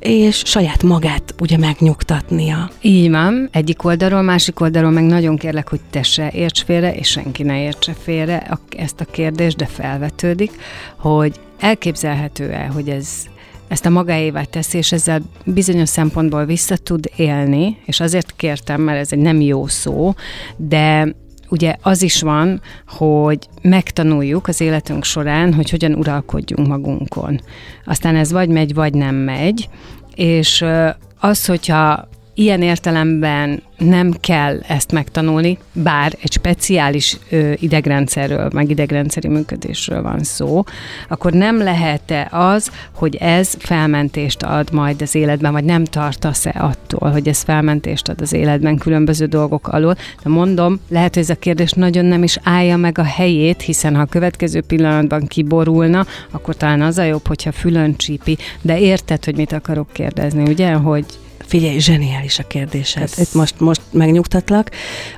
[0.00, 2.70] és saját magát ugye megnyugtatnia.
[2.80, 7.08] Így van, egyik oldalról, másik oldalról meg nagyon kérlek, hogy te se érts félre, és
[7.08, 10.50] senki ne értse félre a- ezt a kérdést, de felvetődik,
[10.96, 13.08] hogy elképzelhető-e, hogy ez
[13.68, 18.98] ezt a magáévá teszi, és ezzel bizonyos szempontból vissza tud élni, és azért kértem, mert
[18.98, 20.14] ez egy nem jó szó,
[20.56, 21.14] de
[21.50, 27.40] ugye az is van, hogy megtanuljuk az életünk során, hogy hogyan uralkodjunk magunkon.
[27.84, 29.68] Aztán ez vagy megy, vagy nem megy,
[30.14, 30.64] és
[31.20, 32.08] az, hogyha
[32.40, 40.22] ilyen értelemben nem kell ezt megtanulni, bár egy speciális ö, idegrendszerről, meg idegrendszeri működésről van
[40.22, 40.64] szó,
[41.08, 47.10] akkor nem lehet-e az, hogy ez felmentést ad majd az életben, vagy nem tartasz-e attól,
[47.10, 49.96] hogy ez felmentést ad az életben különböző dolgok alól.
[50.22, 53.94] De mondom, lehet, hogy ez a kérdés nagyon nem is állja meg a helyét, hiszen
[53.94, 59.24] ha a következő pillanatban kiborulna, akkor talán az a jobb, hogyha fülön csípi, de érted,
[59.24, 61.04] hogy mit akarok kérdezni, ugye, hogy
[61.50, 63.02] Figyelj, zseniális a kérdésed.
[63.02, 64.70] Ez- Itt most, most megnyugtatlak.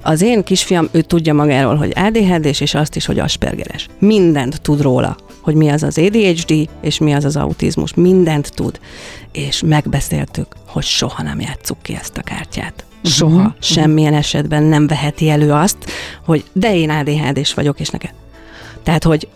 [0.02, 3.86] Az én kisfiam, ő tudja magáról, hogy ADHD-s, és azt is, hogy Aspergeres.
[3.98, 5.16] Mindent tud róla.
[5.40, 7.94] hogy mi az az ADHD, és mi az az autizmus.
[7.94, 8.80] Mindent tud.
[9.32, 12.84] És megbeszéltük, hogy soha nem játsszuk ki ezt a kártyát.
[13.04, 13.52] Soha, uh-huh.
[13.60, 15.76] semmilyen esetben nem veheti elő azt,
[16.24, 18.10] hogy de én ADHD-s vagyok, és neked.
[18.82, 19.28] Tehát, hogy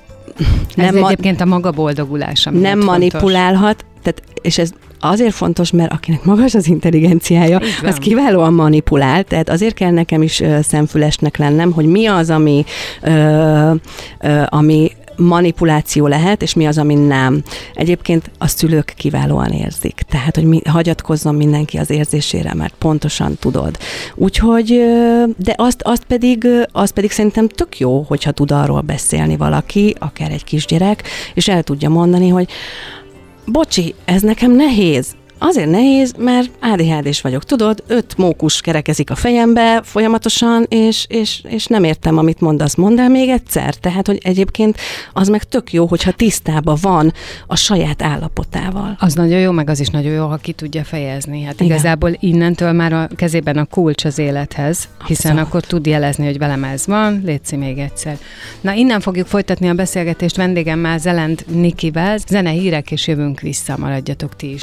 [0.75, 2.51] nem ez ma- egyébként a maga boldogulása.
[2.51, 9.25] Nem manipulálhat, tehát, és ez azért fontos, mert akinek magas az intelligenciája, az kiválóan manipulál,
[9.25, 12.65] tehát azért kell nekem is uh, szemfülesnek lennem, hogy mi az, ami,
[13.03, 13.71] uh,
[14.23, 17.43] uh, ami manipuláció lehet, és mi az, ami nem.
[17.75, 20.01] Egyébként a szülők kiválóan érzik.
[20.09, 23.79] Tehát, hogy mi, hagyatkozzon mindenki az érzésére, mert pontosan tudod.
[24.15, 24.81] Úgyhogy,
[25.37, 30.31] de azt, azt, pedig, azt pedig szerintem tök jó, hogyha tud arról beszélni valaki, akár
[30.31, 31.03] egy kisgyerek,
[31.35, 32.49] és el tudja mondani, hogy
[33.47, 39.81] bocsi, ez nekem nehéz, Azért nehéz, mert ADHD-s vagyok, tudod, öt mókus kerekezik a fejembe
[39.85, 43.75] folyamatosan, és, és, és nem értem, amit mondasz, mondd el még egyszer.
[43.75, 44.77] Tehát, hogy egyébként
[45.13, 47.13] az meg tök jó, hogyha tisztában van
[47.47, 48.97] a saját állapotával.
[48.99, 51.43] Az nagyon jó, meg az is nagyon jó, ha ki tudja fejezni.
[51.43, 51.67] Hát Igen.
[51.67, 55.49] igazából innentől már a kezében a kulcs az élethez, hiszen Abszolút.
[55.49, 58.19] akkor tud jelezni, hogy velem ez van, létszi még egyszer.
[58.61, 62.19] Na, innen fogjuk folytatni a beszélgetést vendégemmel, Zelend Nikivel.
[62.29, 64.63] Zene hírek, és jövünk vissza, maradjatok ti is.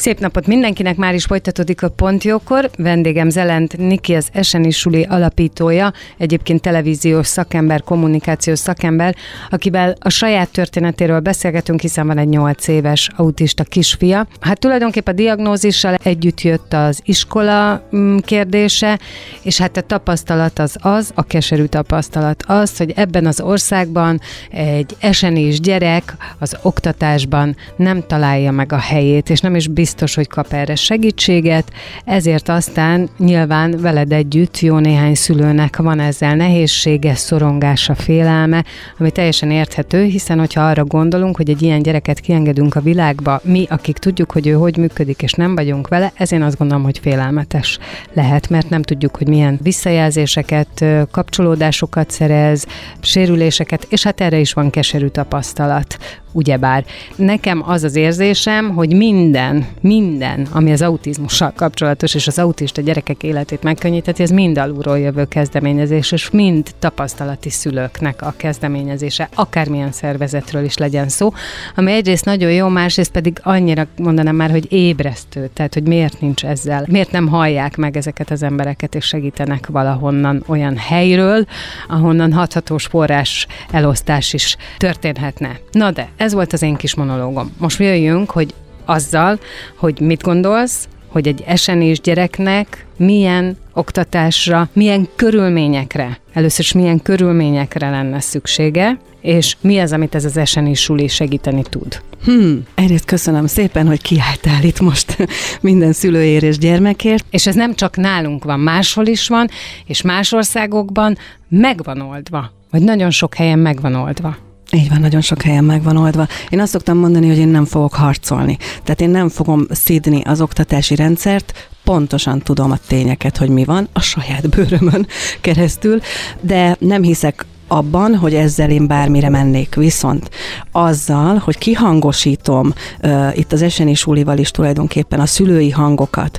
[0.00, 2.70] Szép napot mindenkinek, már is folytatódik a Pontjókor.
[2.76, 9.14] Vendégem Zelent Niki, az Eseni Suli alapítója, egyébként televíziós szakember, kommunikációs szakember,
[9.50, 14.26] akivel a saját történetéről beszélgetünk, hiszen van egy 8 éves autista kisfia.
[14.40, 18.98] Hát tulajdonképpen a diagnózissal együtt jött az iskola mm, kérdése,
[19.42, 24.96] és hát a tapasztalat az az, a keserű tapasztalat az, hogy ebben az országban egy
[25.00, 30.28] esenés gyerek az oktatásban nem találja meg a helyét, és nem is biztos biztos, hogy
[30.28, 31.72] kap erre segítséget,
[32.04, 38.64] ezért aztán nyilván veled együtt jó néhány szülőnek van ezzel nehézsége, szorongása, félelme,
[38.98, 43.66] ami teljesen érthető, hiszen hogyha arra gondolunk, hogy egy ilyen gyereket kiengedünk a világba, mi,
[43.70, 47.78] akik tudjuk, hogy ő hogy működik, és nem vagyunk vele, ezért azt gondolom, hogy félelmetes
[48.12, 52.66] lehet, mert nem tudjuk, hogy milyen visszajelzéseket, kapcsolódásokat szerez,
[53.00, 55.96] sérüléseket, és hát erre is van keserű tapasztalat
[56.32, 56.84] ugyebár.
[57.16, 63.22] Nekem az az érzésem, hogy minden, minden, ami az autizmussal kapcsolatos, és az autista gyerekek
[63.22, 70.64] életét megkönnyíteti, ez mind alulról jövő kezdeményezés, és mind tapasztalati szülőknek a kezdeményezése, akármilyen szervezetről
[70.64, 71.32] is legyen szó,
[71.76, 76.44] ami egyrészt nagyon jó, másrészt pedig annyira mondanám már, hogy ébresztő, tehát hogy miért nincs
[76.44, 81.46] ezzel, miért nem hallják meg ezeket az embereket, és segítenek valahonnan olyan helyről,
[81.88, 85.58] ahonnan hathatós forrás elosztás is történhetne.
[85.72, 87.52] Na de, ez volt az én kis monológom.
[87.58, 88.54] Most jöjjünk, hogy
[88.84, 89.38] azzal,
[89.76, 97.90] hogy mit gondolsz, hogy egy esenés gyereknek milyen oktatásra, milyen körülményekre, először is milyen körülményekre
[97.90, 102.02] lenne szüksége, és mi az, amit ez az esenés suli segíteni tud.
[102.24, 105.16] Hmm, egyrészt köszönöm szépen, hogy kiálltál itt most
[105.60, 107.24] minden szülőért és gyermekért.
[107.30, 109.48] És ez nem csak nálunk van, máshol is van,
[109.84, 111.16] és más országokban
[111.48, 114.36] megvan oldva, vagy nagyon sok helyen megvan oldva.
[114.72, 116.26] Így van, nagyon sok helyen meg van oldva.
[116.48, 118.56] Én azt szoktam mondani, hogy én nem fogok harcolni.
[118.82, 123.88] Tehát én nem fogom szídni az oktatási rendszert, pontosan tudom a tényeket, hogy mi van,
[123.92, 125.06] a saját bőrömön
[125.40, 126.00] keresztül,
[126.40, 129.74] de nem hiszek abban, hogy ezzel én bármire mennék.
[129.74, 130.30] Viszont
[130.72, 136.38] azzal, hogy kihangosítom uh, itt az Eseni Sulival is tulajdonképpen a szülői hangokat,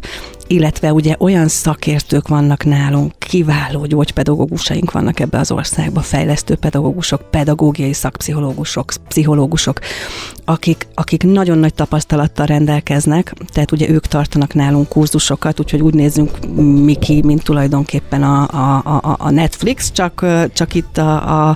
[0.52, 7.94] illetve ugye olyan szakértők vannak nálunk, kiváló gyógypedagógusaink vannak ebbe az országba, fejlesztő pedagógusok, pedagógiai
[7.94, 9.80] szakpszichológusok, pszichológusok,
[10.46, 16.46] akik, akik nagyon nagy tapasztalattal rendelkeznek, tehát ugye ők tartanak nálunk kurzusokat, úgyhogy úgy nézzünk
[16.84, 21.56] mi ki, mint tulajdonképpen a, a, a, a Netflix, csak, csak itt a, a,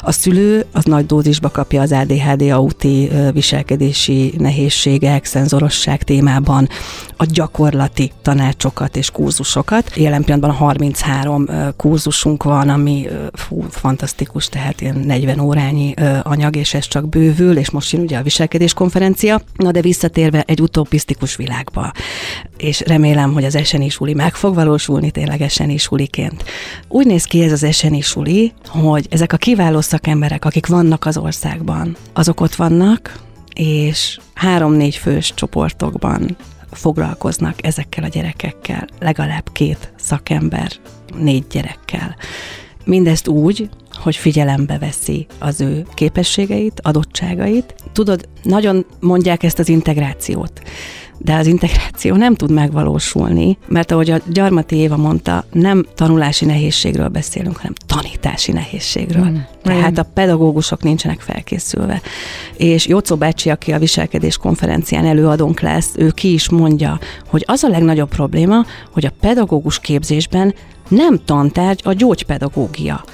[0.00, 6.68] a szülő az nagy dózisba kapja az ADHD, auti viselkedési nehézségek, szenzorosság témában
[7.16, 9.96] a gyakorlati tanácsokat és kurzusokat.
[9.96, 16.74] Jelen pillanatban 33 három kurzusunk van, ami fú, fantasztikus, tehát ilyen 40 órányi anyag, és
[16.74, 19.40] ez csak bővül, és most jön ugye a viselkedés konferencia.
[19.56, 21.92] Na de visszatérve egy utopisztikus világba,
[22.56, 26.44] és remélem, hogy az eseni suli meg fog valósulni tényleg eseni suliként.
[26.88, 31.16] Úgy néz ki ez az eseni suli, hogy ezek a kiváló szakemberek, akik vannak az
[31.16, 33.22] országban, azok ott vannak,
[33.54, 36.36] és három-négy fős csoportokban
[36.74, 40.72] foglalkoznak ezekkel a gyerekekkel, legalább két szakember,
[41.18, 42.16] négy gyerekkel.
[42.84, 47.74] Mindezt úgy, hogy figyelembe veszi az ő képességeit, adottságait.
[47.92, 50.62] Tudod, nagyon mondják ezt az integrációt
[51.24, 57.08] de az integráció nem tud megvalósulni, mert ahogy a Gyarmati Éva mondta, nem tanulási nehézségről
[57.08, 59.24] beszélünk, hanem tanítási nehézségről.
[59.24, 59.36] Mm.
[59.62, 62.00] Tehát a pedagógusok nincsenek felkészülve.
[62.56, 67.62] És Jocó bácsi, aki a viselkedés konferencián előadónk lesz, ő ki is mondja, hogy az
[67.62, 70.54] a legnagyobb probléma, hogy a pedagógus képzésben
[70.88, 73.04] nem tantárgy a gyógypedagógia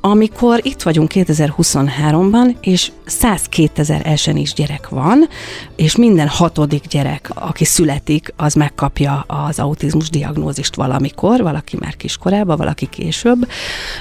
[0.00, 5.28] amikor itt vagyunk 2023-ban, és 102 ezer is gyerek van,
[5.76, 12.56] és minden hatodik gyerek, aki születik, az megkapja az autizmus diagnózist valamikor, valaki már kiskorában,
[12.56, 13.48] valaki később.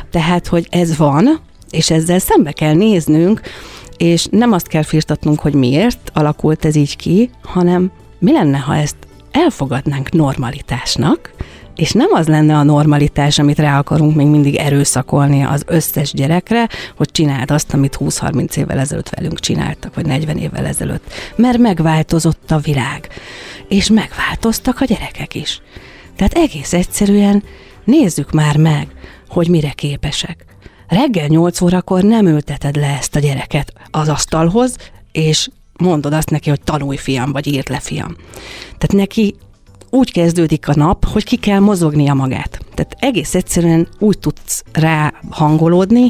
[0.09, 1.39] Tehát, hogy ez van,
[1.69, 3.41] és ezzel szembe kell néznünk,
[3.97, 8.75] és nem azt kell firtatnunk, hogy miért alakult ez így ki, hanem mi lenne, ha
[8.75, 8.95] ezt
[9.31, 11.33] elfogadnánk normalitásnak,
[11.75, 16.67] és nem az lenne a normalitás, amit rá akarunk még mindig erőszakolni az összes gyerekre,
[16.97, 21.13] hogy csináld azt, amit 20-30 évvel ezelőtt velünk csináltak, vagy 40 évvel ezelőtt.
[21.35, 23.07] Mert megváltozott a világ,
[23.67, 25.61] és megváltoztak a gyerekek is.
[26.15, 27.43] Tehát egész egyszerűen
[27.83, 28.87] nézzük már meg,
[29.29, 30.45] hogy mire képesek.
[30.87, 34.75] Reggel 8 órakor nem ülteted le ezt a gyereket az asztalhoz,
[35.11, 35.47] és
[35.77, 38.15] mondod azt neki, hogy tanulj fiam, vagy írd le fiam.
[38.63, 39.35] Tehát neki
[39.95, 42.59] úgy kezdődik a nap, hogy ki kell mozognia magát.
[42.73, 46.09] Tehát egész egyszerűen úgy tudsz rá hangolódni,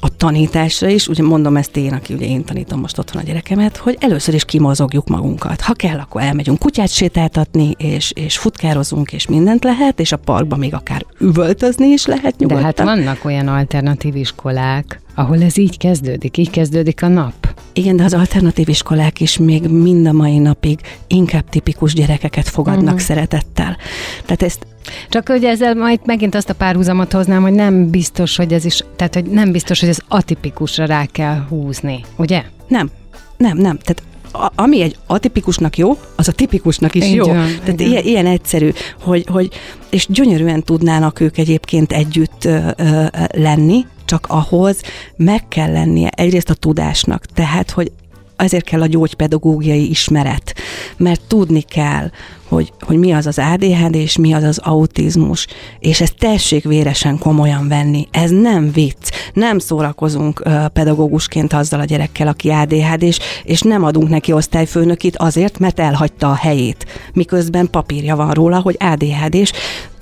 [0.00, 3.76] a tanításra is, ugye mondom ezt én, aki ugye én tanítom most otthon a gyerekemet,
[3.76, 5.60] hogy először is kimozogjuk magunkat.
[5.60, 10.58] Ha kell, akkor elmegyünk kutyát sétáltatni, és, és futkározunk, és mindent lehet, és a parkban
[10.58, 12.60] még akár üvöltözni is lehet nyugodtan.
[12.60, 17.54] De hát vannak olyan alternatív iskolák, ahol ez így kezdődik, így kezdődik a nap.
[17.72, 22.84] Igen, de az alternatív iskolák is még mind a mai napig inkább tipikus gyerekeket fogadnak
[22.84, 23.00] uh-huh.
[23.00, 23.76] szeretettel.
[24.24, 24.66] Tehát ezt
[25.08, 28.80] csak hogy ezzel majd megint azt a párhuzamot hoznám, hogy nem biztos, hogy ez is,
[28.96, 32.42] tehát hogy nem biztos, hogy ez atipikusra rá kell húzni, ugye?
[32.68, 32.90] Nem,
[33.36, 33.78] nem, nem.
[33.78, 34.02] Tehát
[34.32, 37.24] a, ami egy atipikusnak jó, az a tipikusnak is igen, jó.
[37.24, 37.90] Tehát igen.
[37.90, 39.48] Ilyen, ilyen egyszerű, hogy, hogy,
[39.90, 43.04] és gyönyörűen tudnának ők egyébként együtt ö, ö,
[43.34, 44.80] lenni, csak ahhoz
[45.16, 47.92] meg kell lennie egyrészt a tudásnak, tehát, hogy
[48.36, 50.54] ezért kell a gyógypedagógiai ismeret,
[50.96, 52.10] mert tudni kell,
[52.48, 55.46] hogy, hogy mi az az ADHD, és mi az az autizmus,
[55.78, 58.08] és ezt tessék véresen komolyan venni.
[58.10, 59.10] Ez nem vicc.
[59.32, 65.16] Nem szórakozunk uh, pedagógusként azzal a gyerekkel, aki ADHD, és, és nem adunk neki osztályfőnökit
[65.16, 69.52] azért, mert elhagyta a helyét, miközben papírja van róla, hogy ADHD, és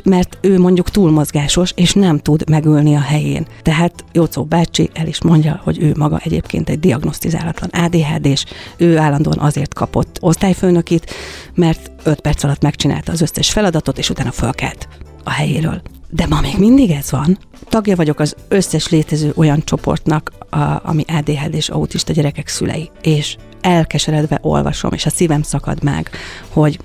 [0.05, 3.47] mert ő mondjuk túlmozgásos, és nem tud megülni a helyén.
[3.63, 8.45] Tehát Jócó bácsi el is mondja, hogy ő maga egyébként egy diagnosztizálatlan ADHD, és
[8.77, 11.11] ő állandóan azért kapott osztályfőnökit,
[11.55, 14.89] mert 5 perc alatt megcsinálta az összes feladatot, és utána fölkelt
[15.25, 15.83] a helyéről.
[16.11, 17.39] De ma még mindig ez van.
[17.69, 22.91] Tagja vagyok az összes létező olyan csoportnak, a, ami ADHD és autista gyerekek szülei.
[23.03, 26.11] És elkeseredve olvasom, és a szívem szakad meg,
[26.49, 26.79] hogy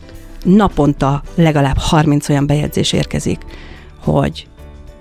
[0.43, 3.45] naponta legalább 30 olyan bejegyzés érkezik,
[3.99, 4.47] hogy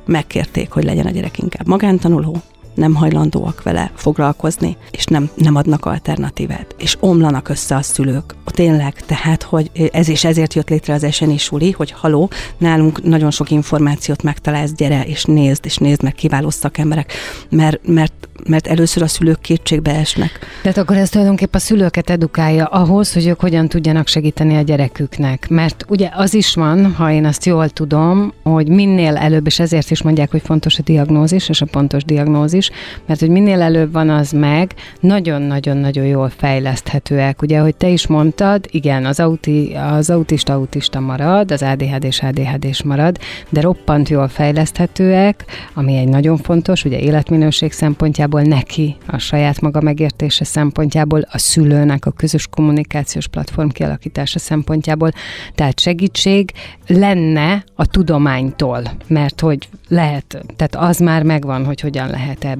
[0.06, 2.42] megkérték, hogy legyen a gyerek inkább magántanuló,
[2.78, 8.34] nem hajlandóak vele foglalkozni, és nem, nem adnak alternatívát, és omlanak össze a szülők.
[8.44, 13.30] Tényleg, tehát, hogy ez is ezért jött létre az eseni suli, hogy haló, nálunk nagyon
[13.30, 17.12] sok információt megtalálsz, gyere, és nézd, és nézd, meg kiváló szakemberek,
[17.50, 20.38] mert, mert, mert először a szülők kétségbe esnek.
[20.62, 25.48] Tehát akkor ez tulajdonképpen a szülőket edukálja ahhoz, hogy ők hogyan tudjanak segíteni a gyereküknek.
[25.48, 29.90] Mert ugye az is van, ha én azt jól tudom, hogy minél előbb, és ezért
[29.90, 32.67] is mondják, hogy fontos a diagnózis és a pontos diagnózis,
[33.06, 37.42] mert hogy minél előbb van az meg, nagyon-nagyon-nagyon jól fejleszthetőek.
[37.42, 42.22] Ugye, hogy te is mondtad, igen, az, auti, az autista autista marad, az ADHD és
[42.22, 45.44] ADHD is marad, de roppant jól fejleszthetőek,
[45.74, 52.06] ami egy nagyon fontos, ugye életminőség szempontjából neki, a saját maga megértése szempontjából, a szülőnek
[52.06, 55.10] a közös kommunikációs platform kialakítása szempontjából,
[55.54, 56.52] tehát segítség
[56.86, 62.57] lenne a tudománytól, mert hogy lehet, tehát az már megvan, hogy hogyan lehet ebben.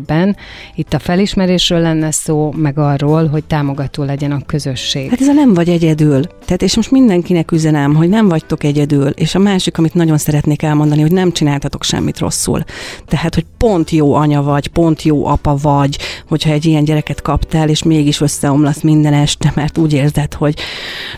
[0.74, 5.10] Itt a felismerésről lenne szó, meg arról, hogy támogató legyen a közösség.
[5.10, 6.22] Hát ez a nem vagy egyedül.
[6.44, 9.08] Tehát és most mindenkinek üzenem, hogy nem vagytok egyedül.
[9.08, 12.64] És a másik, amit nagyon szeretnék elmondani, hogy nem csináltatok semmit rosszul.
[13.06, 17.68] Tehát, hogy pont jó anya vagy, pont jó apa vagy, hogyha egy ilyen gyereket kaptál,
[17.68, 20.54] és mégis összeomlasz minden este, mert úgy érzed, hogy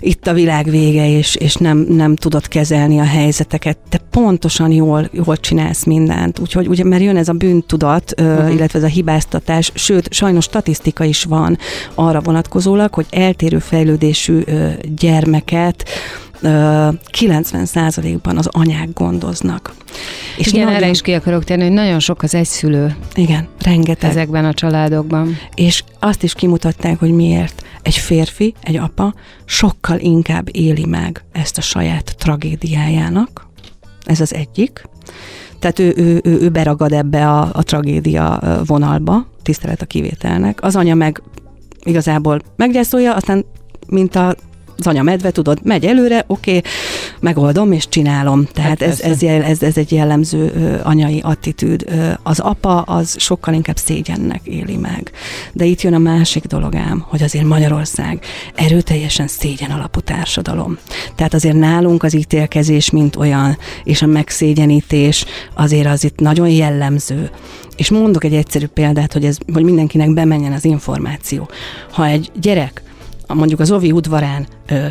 [0.01, 3.79] itt a világ vége, és, és nem, nem tudod kezelni a helyzeteket.
[3.89, 6.39] Te pontosan jól, jól csinálsz mindent.
[6.39, 8.55] Úgyhogy ugye, mert jön ez a bűntudat, uh-huh.
[8.55, 11.59] illetve ez a hibáztatás, sőt, sajnos statisztika is van
[11.95, 14.45] arra vonatkozólag, hogy eltérő fejlődésű
[14.97, 15.89] gyermeket
[16.43, 19.75] 90%-ban az anyák gondoznak.
[20.37, 20.77] És Igen, nagyon...
[20.77, 22.97] erre is ki akarok tenni, hogy nagyon sok az egyszülő.
[23.15, 24.11] Igen, rengeteg.
[24.11, 25.39] Ezekben a családokban.
[25.55, 27.65] És azt is kimutatták, hogy miért.
[27.83, 29.15] Egy férfi, egy apa
[29.45, 33.49] sokkal inkább éli meg ezt a saját tragédiájának.
[34.05, 34.89] Ez az egyik.
[35.61, 40.63] Tehát ő, ő, ő, ő beragad ebbe a, a tragédia vonalba, tisztelet a kivételnek.
[40.63, 41.23] Az anya meg
[41.85, 43.45] igazából meggyászolja, aztán
[43.89, 44.35] mint a
[44.81, 46.71] az anya medve, tudod, megy előre, oké, okay,
[47.21, 48.45] megoldom és csinálom.
[48.45, 51.85] Tehát hát ez, ez, ez, ez egy jellemző anyai attitűd.
[52.23, 55.11] Az apa az sokkal inkább szégyennek éli meg.
[55.53, 58.25] De itt jön a másik dologám, hogy azért Magyarország
[58.55, 60.79] erőteljesen szégyen alapú társadalom.
[61.15, 65.25] Tehát azért nálunk az ítélkezés, mint olyan, és a megszégyenítés
[65.55, 67.31] azért az itt nagyon jellemző.
[67.77, 71.49] És mondok egy egyszerű példát, hogy, ez, hogy mindenkinek bemenjen az információ.
[71.91, 72.83] Ha egy gyerek
[73.35, 74.87] mondjuk az Ovi udvarán ö,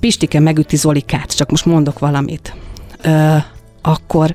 [0.00, 2.54] Pistike megüti Zolikát, csak most mondok valamit,
[3.02, 3.36] ö,
[3.82, 4.34] akkor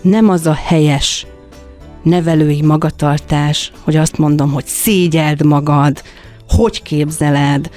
[0.00, 1.26] nem az a helyes
[2.02, 6.02] nevelői magatartás, hogy azt mondom, hogy szégyeld magad,
[6.48, 7.70] hogy képzeled,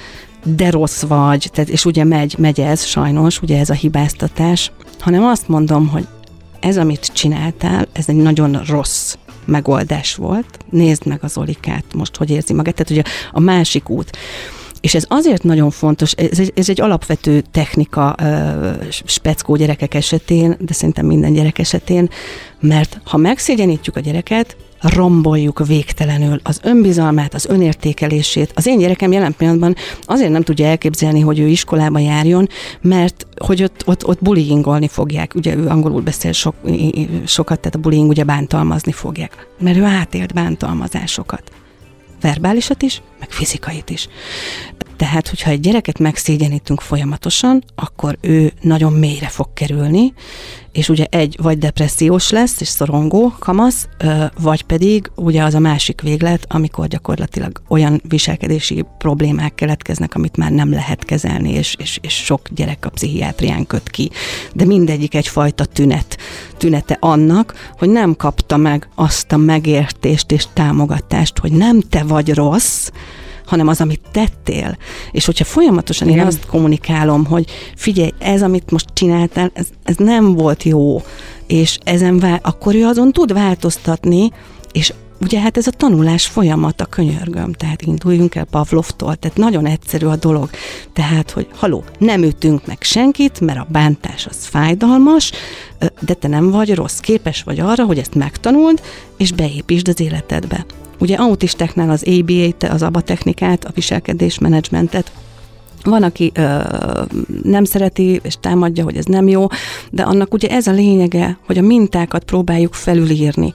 [0.44, 5.24] de rossz vagy, tehát, és ugye megy, megy ez sajnos, ugye ez a hibáztatás, hanem
[5.24, 6.06] azt mondom, hogy
[6.60, 9.16] ez, amit csináltál, ez egy nagyon rossz
[9.46, 10.58] megoldás volt.
[10.70, 12.74] Nézd meg az Olikát, most hogy érzi magát.
[12.74, 14.16] Tehát ugye a másik út.
[14.80, 18.14] És ez azért nagyon fontos, ez egy, ez egy alapvető technika
[19.04, 22.10] speckó gyerekek esetén, de szerintem minden gyerek esetén,
[22.60, 24.56] mert ha megszégyenítjük a gyereket,
[24.88, 28.52] romboljuk végtelenül az önbizalmát, az önértékelését.
[28.54, 32.48] Az én gyerekem jelen pillanatban azért nem tudja elképzelni, hogy ő iskolába járjon,
[32.80, 35.34] mert hogy ott, ott, ott bullyingolni fogják.
[35.34, 36.54] Ugye ő angolul beszél sok,
[37.26, 39.48] sokat, tehát a bullying ugye bántalmazni fogják.
[39.58, 41.42] Mert ő átélt bántalmazásokat.
[42.20, 44.08] Verbálisat is, meg fizikait is.
[45.06, 50.12] Tehát, hogyha egy gyereket megszégyenítünk folyamatosan, akkor ő nagyon mélyre fog kerülni,
[50.72, 53.88] és ugye egy vagy depressziós lesz, és szorongó kamasz,
[54.40, 60.50] vagy pedig ugye az a másik véglet, amikor gyakorlatilag olyan viselkedési problémák keletkeznek, amit már
[60.50, 64.10] nem lehet kezelni, és, és, és sok gyerek a pszichiátrián köt ki.
[64.54, 66.18] De mindegyik egyfajta tünet,
[66.56, 72.34] tünete annak, hogy nem kapta meg azt a megértést és támogatást, hogy nem te vagy
[72.34, 72.88] rossz,
[73.46, 74.76] hanem az, amit tettél.
[75.10, 76.20] És hogyha folyamatosan Igen.
[76.20, 81.02] én azt kommunikálom, hogy figyelj, ez, amit most csináltál, ez, ez nem volt jó,
[81.46, 84.30] és ezen vál, akkor ő azon tud változtatni,
[84.72, 90.06] és Ugye hát ez a tanulás folyamata, könyörgöm, tehát induljunk el Pavlovtól, tehát nagyon egyszerű
[90.06, 90.50] a dolog.
[90.92, 95.32] Tehát, hogy haló, nem ütünk meg senkit, mert a bántás az fájdalmas,
[96.00, 98.80] de te nem vagy rossz, képes vagy arra, hogy ezt megtanuld,
[99.16, 100.66] és beépítsd az életedbe.
[100.98, 105.12] Ugye autistáknál az ABA, az ABA technikát, a viselkedésmenedzsmentet
[105.82, 106.58] van, aki ö,
[107.42, 109.46] nem szereti, és támadja, hogy ez nem jó,
[109.90, 113.54] de annak ugye ez a lényege, hogy a mintákat próbáljuk felülírni.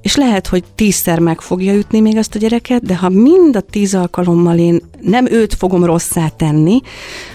[0.00, 3.60] És lehet, hogy tízszer meg fogja ütni még azt a gyereket, de ha mind a
[3.60, 6.80] tíz alkalommal én nem őt fogom rosszá tenni,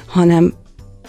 [0.06, 0.54] hanem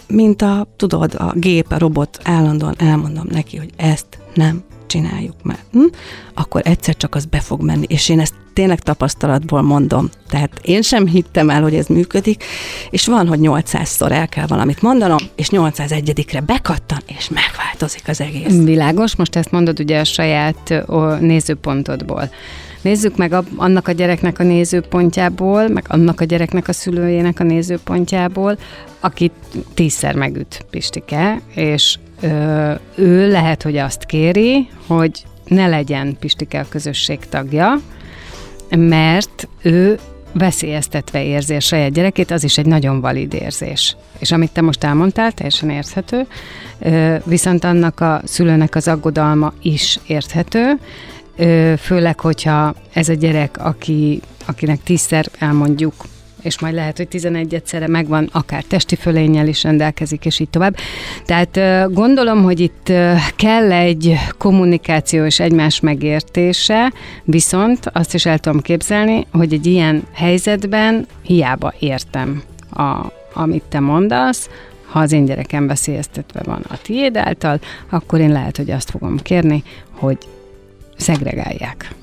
[0.07, 5.59] mint a, tudod, a gép, a robot, állandóan elmondom neki, hogy ezt nem csináljuk meg,
[5.71, 5.85] hm?
[6.33, 7.85] akkor egyszer csak az be fog menni.
[7.87, 10.09] És én ezt tényleg tapasztalatból mondom.
[10.29, 12.43] Tehát én sem hittem el, hogy ez működik,
[12.89, 18.63] és van, hogy 800-szor el kell valamit mondanom, és 801-re bekattan, és megváltozik az egész.
[18.63, 20.85] Világos, most ezt mondod ugye a saját
[21.19, 22.29] nézőpontodból.
[22.81, 27.43] Nézzük meg a, annak a gyereknek a nézőpontjából, meg annak a gyereknek a szülőjének a
[27.43, 28.57] nézőpontjából,
[28.99, 29.33] akit
[29.73, 36.65] tízszer megüt Pistike, és ö, ő lehet, hogy azt kéri, hogy ne legyen Pistike a
[36.69, 37.79] közösség tagja,
[38.69, 39.99] mert ő
[40.33, 43.95] veszélyeztetve érzi a saját gyerekét, az is egy nagyon valid érzés.
[44.19, 46.27] És amit te most elmondtál, teljesen érthető,
[47.23, 50.79] viszont annak a szülőnek az aggodalma is érthető,
[51.77, 55.93] főleg, hogyha ez a gyerek, aki, akinek tízszer elmondjuk
[56.41, 60.75] és majd lehet, hogy 11 egyszerre megvan, akár testi fölénnyel is rendelkezik, és így tovább.
[61.25, 61.59] Tehát
[61.93, 62.91] gondolom, hogy itt
[63.35, 70.03] kell egy kommunikáció és egymás megértése, viszont azt is el tudom képzelni, hogy egy ilyen
[70.13, 74.49] helyzetben hiába értem a, amit te mondasz,
[74.91, 79.17] ha az én gyerekem veszélyeztetve van a tiéd által, akkor én lehet, hogy azt fogom
[79.17, 80.17] kérni, hogy
[80.97, 81.95] szegregálják.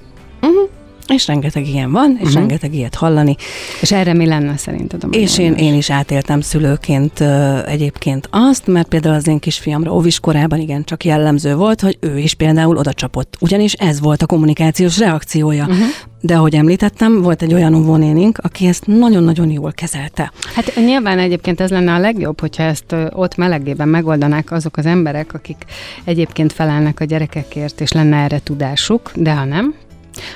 [0.42, 0.77] Uh-huh.
[1.14, 2.34] És rengeteg ilyen van, és uh-huh.
[2.34, 3.36] rengeteg ilyet hallani.
[3.80, 8.66] És erre mi lenne szerinted a És én, én is átéltem szülőként uh, egyébként azt,
[8.66, 12.76] mert például az én kisfiamra óvis korában igen csak jellemző volt, hogy ő is például
[12.76, 13.36] oda csapott.
[13.40, 15.64] Ugyanis ez volt a kommunikációs reakciója.
[15.64, 15.86] Uh-huh.
[16.20, 20.32] De ahogy említettem, volt egy olyan óvónénink, aki ezt nagyon-nagyon jól kezelte.
[20.54, 25.34] Hát nyilván egyébként ez lenne a legjobb, hogyha ezt ott melegében megoldanák azok az emberek,
[25.34, 25.64] akik
[26.04, 29.74] egyébként felelnek a gyerekekért, és lenne erre tudásuk, de ha nem,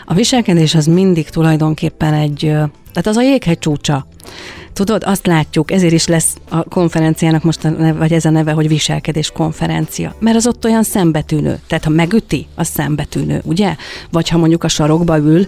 [0.04, 4.06] a viselkedés az mindig tulajdonképpen egy, tehát az a jéghegy csúcsa.
[4.72, 8.52] Tudod, azt látjuk, ezért is lesz a konferenciának most, a neve, vagy ez a neve,
[8.52, 10.14] hogy viselkedés konferencia.
[10.18, 11.58] Mert az ott olyan szembetűnő.
[11.66, 13.76] Tehát ha megüti, az szembetűnő, ugye?
[14.10, 15.46] Vagy ha mondjuk a sarokba ül,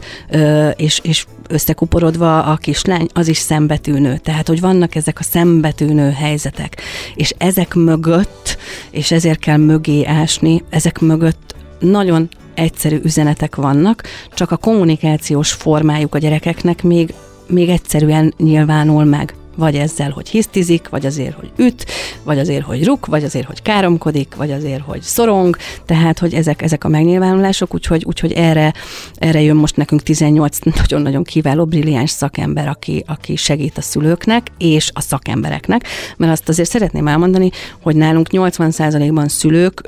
[0.77, 4.17] és, és összekuporodva a kislány, az is szembetűnő.
[4.17, 6.81] Tehát, hogy vannak ezek a szembetűnő helyzetek.
[7.15, 8.57] És ezek mögött,
[8.91, 14.03] és ezért kell mögé ásni, ezek mögött nagyon egyszerű üzenetek vannak,
[14.35, 17.15] csak a kommunikációs formájuk a gyerekeknek még,
[17.47, 21.87] még egyszerűen nyilvánul meg vagy ezzel, hogy hisztizik, vagy azért, hogy üt,
[22.23, 26.63] vagy azért, hogy ruk, vagy azért, hogy káromkodik, vagy azért, hogy szorong, tehát, hogy ezek,
[26.63, 28.73] ezek a megnyilvánulások, úgyhogy, úgyhogy erre,
[29.19, 34.91] erre jön most nekünk 18 nagyon-nagyon kiváló, brilliáns szakember, aki, aki segít a szülőknek és
[34.93, 35.87] a szakembereknek,
[36.17, 37.51] mert azt azért szeretném elmondani,
[37.83, 39.83] hogy nálunk 80%-ban szülők,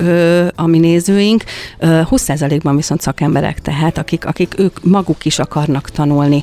[0.54, 1.44] a mi nézőink,
[1.80, 6.42] 20%-ban viszont szakemberek, tehát akik, akik ők maguk is akarnak tanulni.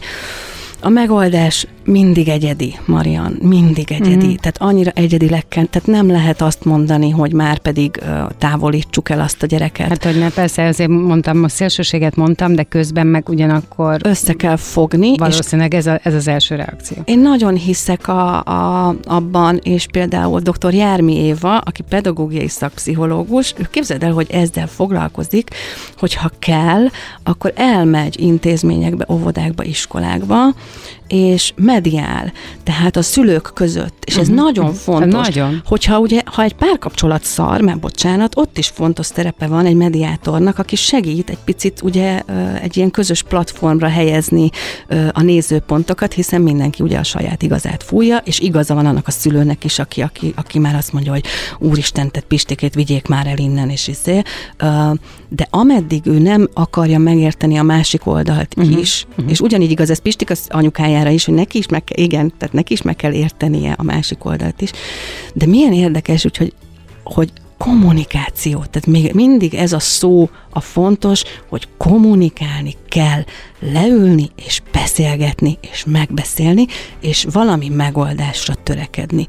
[0.81, 4.25] A megoldás mindig egyedi, Marian, mindig egyedi.
[4.25, 4.33] Mm.
[4.33, 9.19] Tehát annyira egyedi lekken, tehát nem lehet azt mondani, hogy már pedig uh, távolítsuk el
[9.19, 9.87] azt a gyereket.
[9.87, 13.99] Hát, hogy ne, persze, azért mondtam, a szélsőséget mondtam, de közben meg ugyanakkor...
[14.03, 15.17] Össze kell fogni.
[15.17, 16.97] Valószínűleg ez, a, ez az első reakció.
[17.05, 20.73] Én nagyon hiszek a, a, abban, és például dr.
[20.73, 25.49] Jármi Éva, aki pedagógiai szakpszichológus, ő képzeld el, hogy ezzel foglalkozik,
[25.97, 26.85] hogy ha kell,
[27.23, 30.53] akkor elmegy intézményekbe, óvodákba, iskolákba,
[31.13, 32.31] és mediál,
[32.63, 34.43] tehát a szülők között, és ez uh-huh.
[34.43, 34.73] nagyon mhm.
[34.73, 35.61] fontos, nagyon.
[35.65, 40.59] hogyha ugye, ha egy párkapcsolat szar, mert bocsánat, ott is fontos szerepe van egy mediátornak,
[40.59, 42.21] aki segít egy picit ugye
[42.61, 44.49] egy ilyen közös platformra helyezni
[45.11, 49.63] a nézőpontokat, hiszen mindenki ugye a saját igazát fújja, és igaza van annak a szülőnek
[49.63, 51.25] is, aki, aki, aki már azt mondja, hogy
[51.59, 54.21] úristen, tehát pistékét vigyék már el innen, és izé.
[55.29, 58.79] De ameddig ő nem akarja megérteni a másik oldalt uh-huh.
[58.79, 59.31] is, uh-huh.
[59.31, 62.53] és ugyanígy igaz ez Pistik az anyukájára is, hogy neki is meg kell, igen, tehát
[62.53, 64.71] neki is meg kell értenie a másik oldalt is.
[65.33, 66.53] De milyen érdekes, úgyhogy
[67.03, 68.57] hogy kommunikáció.
[68.57, 73.23] Tehát még mindig ez a szó a fontos, hogy kommunikálni kell,
[73.71, 76.65] leülni és beszélgetni és megbeszélni,
[77.01, 79.25] és valami megoldásra törekedni.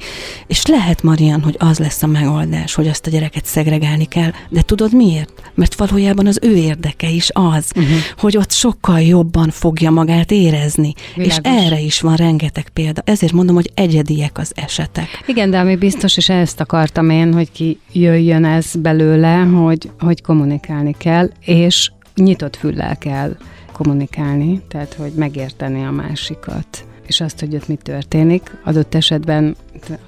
[0.47, 4.63] És lehet, Marian, hogy az lesz a megoldás, hogy azt a gyereket szegregálni kell, de
[4.63, 5.33] tudod miért?
[5.55, 7.97] Mert valójában az ő érdeke is az, uh-huh.
[8.19, 10.93] hogy ott sokkal jobban fogja magát érezni.
[11.15, 11.37] Világos.
[11.37, 13.03] És erre is van rengeteg példa.
[13.05, 15.09] Ezért mondom, hogy egyediek az esetek.
[15.27, 20.23] Igen, de ami biztos, és ezt akartam én, hogy ki jöjjön ez belőle, hogy, hogy
[20.23, 23.37] kommunikálni kell, és nyitott füllel kell
[23.75, 28.57] kommunikálni, tehát hogy megérteni a másikat és azt, hogy ott mi történik.
[28.65, 29.57] Adott esetben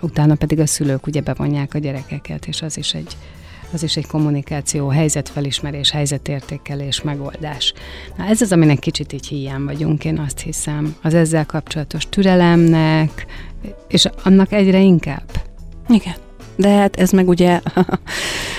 [0.00, 3.16] utána pedig a szülők ugye bevonják a gyerekeket, és az is egy,
[3.72, 7.72] az is egy kommunikáció, helyzetfelismerés, helyzetértékelés, megoldás.
[8.16, 13.26] Na ez az, aminek kicsit így hiány vagyunk, én azt hiszem, az ezzel kapcsolatos türelemnek,
[13.88, 15.30] és annak egyre inkább.
[15.88, 16.14] Igen.
[16.56, 17.60] De hát ez meg ugye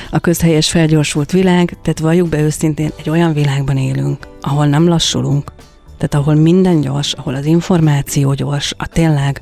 [0.10, 5.52] a közhelyes felgyorsult világ, tehát valljuk be őszintén, egy olyan világban élünk, ahol nem lassulunk,
[5.98, 9.42] tehát ahol minden gyors, ahol az információ gyors, a tényleg,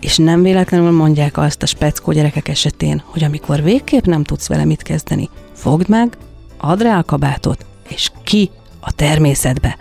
[0.00, 4.64] és nem véletlenül mondják azt a speckó gyerekek esetén, hogy amikor végképp nem tudsz vele
[4.64, 6.16] mit kezdeni, fogd meg,
[6.56, 8.50] add rá a kabátot, és ki
[8.80, 9.76] a természetbe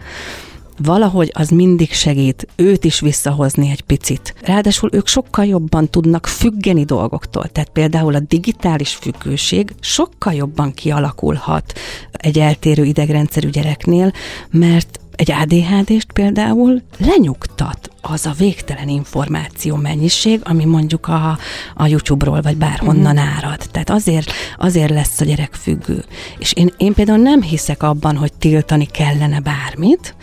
[0.84, 4.34] valahogy az mindig segít őt is visszahozni egy picit.
[4.41, 7.47] Ráadásul ők sokkal jobban tudnak függeni dolgoktól.
[7.47, 11.73] Tehát például a digitális függőség sokkal jobban kialakulhat
[12.11, 14.11] egy eltérő idegrendszerű gyereknél,
[14.49, 21.38] mert egy ADHD-st például lenyugtat az a végtelen információ mennyiség, ami mondjuk a,
[21.75, 23.36] a YouTube-ról vagy bárhonnan uh-huh.
[23.36, 23.59] árad.
[23.71, 26.03] Tehát azért, azért lesz a gyerek függő.
[26.38, 30.15] És én, én például nem hiszek abban, hogy tiltani kellene bármit,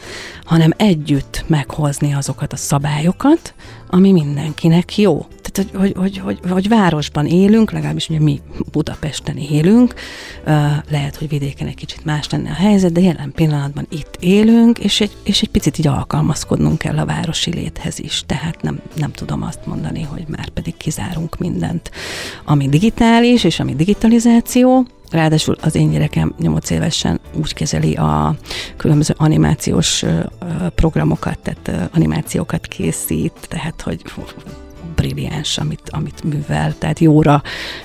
[0.49, 3.55] hanem együtt meghozni azokat a szabályokat,
[3.91, 5.27] ami mindenkinek jó.
[5.43, 8.41] Tehát, hogy, hogy, hogy, hogy, hogy városban élünk, legalábbis ugye mi
[8.73, 9.95] Budapesten élünk,
[10.91, 15.01] lehet, hogy vidéken egy kicsit más lenne a helyzet, de jelen pillanatban itt élünk, és
[15.01, 18.23] egy, és egy picit így alkalmazkodnunk kell a városi léthez is.
[18.27, 21.91] Tehát nem, nem tudom azt mondani, hogy már pedig kizárunk mindent,
[22.45, 28.35] ami digitális, és ami digitalizáció, Ráadásul az én gyerekem 8 évesen úgy kezeli a
[28.77, 30.05] különböző animációs
[30.75, 34.03] programokat, tehát animációkat készít, tehát hogy
[35.01, 37.43] brilliáns, amit, amit művel, tehát jóra,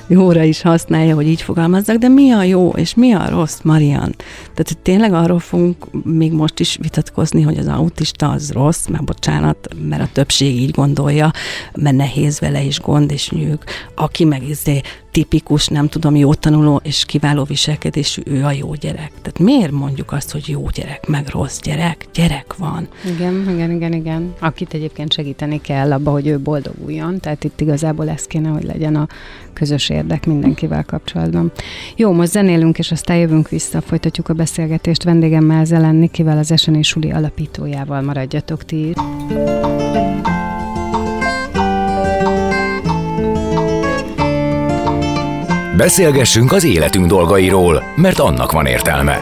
[0.08, 4.16] jóra is használja, hogy így fogalmazzak, de mi a jó és mi a rossz, Marian?
[4.40, 9.04] Tehát hogy tényleg arról fogunk még most is vitatkozni, hogy az autista az rossz, mert
[9.04, 11.32] bocsánat, mert a többség így gondolja,
[11.74, 13.60] mert nehéz vele is gond és nyűg.
[13.96, 14.82] Aki meg izé
[15.14, 19.12] tipikus, nem tudom, jó tanuló és kiváló viselkedésű, ő a jó gyerek.
[19.22, 22.08] Tehát miért mondjuk azt, hogy jó gyerek, meg rossz gyerek?
[22.14, 22.88] Gyerek van.
[23.16, 24.34] Igen, igen, igen, igen.
[24.40, 27.03] Akit egyébként segíteni kell abba, hogy ő boldoguljon.
[27.20, 29.08] Tehát itt igazából ez kéne, hogy legyen a
[29.54, 31.52] közös érdek mindenkivel kapcsolatban.
[31.96, 36.82] Jó, most zenélünk, és aztán jövünk vissza, folytatjuk a beszélgetést vendégemmel Zelen Nikivel, az Esené
[36.82, 38.02] Suli alapítójával.
[38.02, 38.94] Maradjatok ti.
[45.78, 49.22] Beszélgessünk az életünk dolgairól, mert annak van értelme.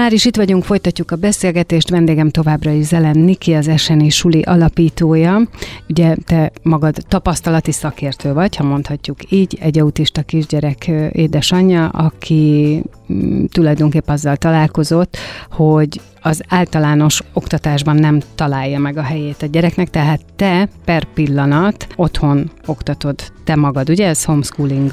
[0.00, 1.90] Már is itt vagyunk, folytatjuk a beszélgetést.
[1.90, 5.40] Vendégem továbbra is Zelen Niki, az Eseni Suli alapítója.
[5.88, 12.82] Ugye te magad tapasztalati szakértő vagy, ha mondhatjuk így, egy autista kisgyerek édesanyja, aki
[13.12, 15.16] mm, tulajdonképp azzal találkozott,
[15.50, 21.86] hogy az általános oktatásban nem találja meg a helyét a gyereknek, tehát te per pillanat
[21.96, 24.90] otthon oktatod te magad, ugye ez homeschooling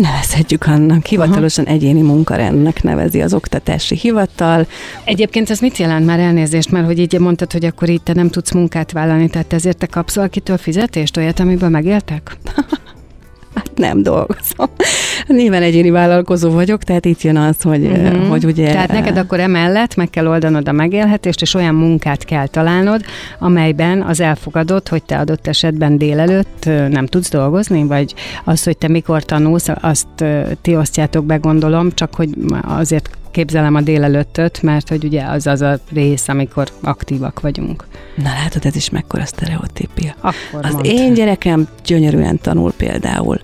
[0.00, 1.06] Nevezhetjük annak.
[1.06, 1.74] Hivatalosan Aha.
[1.74, 4.66] egyéni munkarendnek nevezi az oktatási hivatal.
[5.04, 8.28] Egyébként ez mit jelent már elnézést, mert hogy így mondtad, hogy akkor itt te nem
[8.28, 12.36] tudsz munkát vállalni, tehát ezért te kapsz valakitől fizetést, olyat, amiből megéltek?
[13.78, 14.68] nem dolgozom.
[15.26, 18.28] Nyilván egyéni vállalkozó vagyok, tehát itt jön az, hogy, uh-huh.
[18.28, 18.70] hogy ugye...
[18.70, 23.04] Tehát neked akkor emellett meg kell oldanod a megélhetést, és olyan munkát kell találnod,
[23.38, 28.14] amelyben az elfogadott, hogy te adott esetben délelőtt nem tudsz dolgozni, vagy
[28.44, 30.24] az, hogy te mikor tanulsz, azt
[30.62, 32.28] ti osztjátok be, gondolom, csak hogy
[32.62, 37.86] azért képzelem a délelőttöt, mert hogy ugye az az a rész, amikor aktívak vagyunk.
[38.16, 40.14] Na látod, ez is mekkora sztereotípia.
[40.20, 40.84] Akkor az mondd.
[40.84, 43.40] én gyerekem gyönyörűen tanul például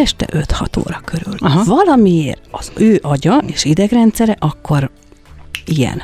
[0.00, 1.34] este 5-6 óra körül.
[1.38, 1.64] Aha.
[1.64, 4.90] Valamiért az ő agya és idegrendszere akkor
[5.66, 6.02] ilyen.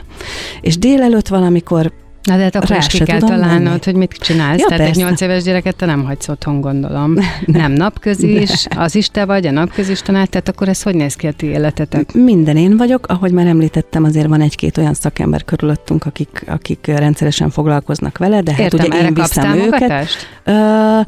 [0.61, 1.93] És délelőtt valamikor
[2.25, 3.79] Na de hát akkor is ki kell találnod, menni.
[3.85, 4.59] hogy mit csinálsz.
[4.59, 5.01] Ja, Tehát persze.
[5.01, 7.15] egy nyolc éves gyereket te nem hagysz otthon, gondolom.
[7.47, 11.27] Nem napközis, az is te vagy, a napközis tanár, tehát akkor ez hogy néz ki
[11.27, 12.13] a ti életetek?
[12.13, 17.51] Minden én vagyok, ahogy már említettem, azért van egy-két olyan szakember körülöttünk, akik, akik rendszeresen
[17.51, 20.07] foglalkoznak vele, de hát Értem, ugye én viszem őket.
[20.47, 21.07] Uh,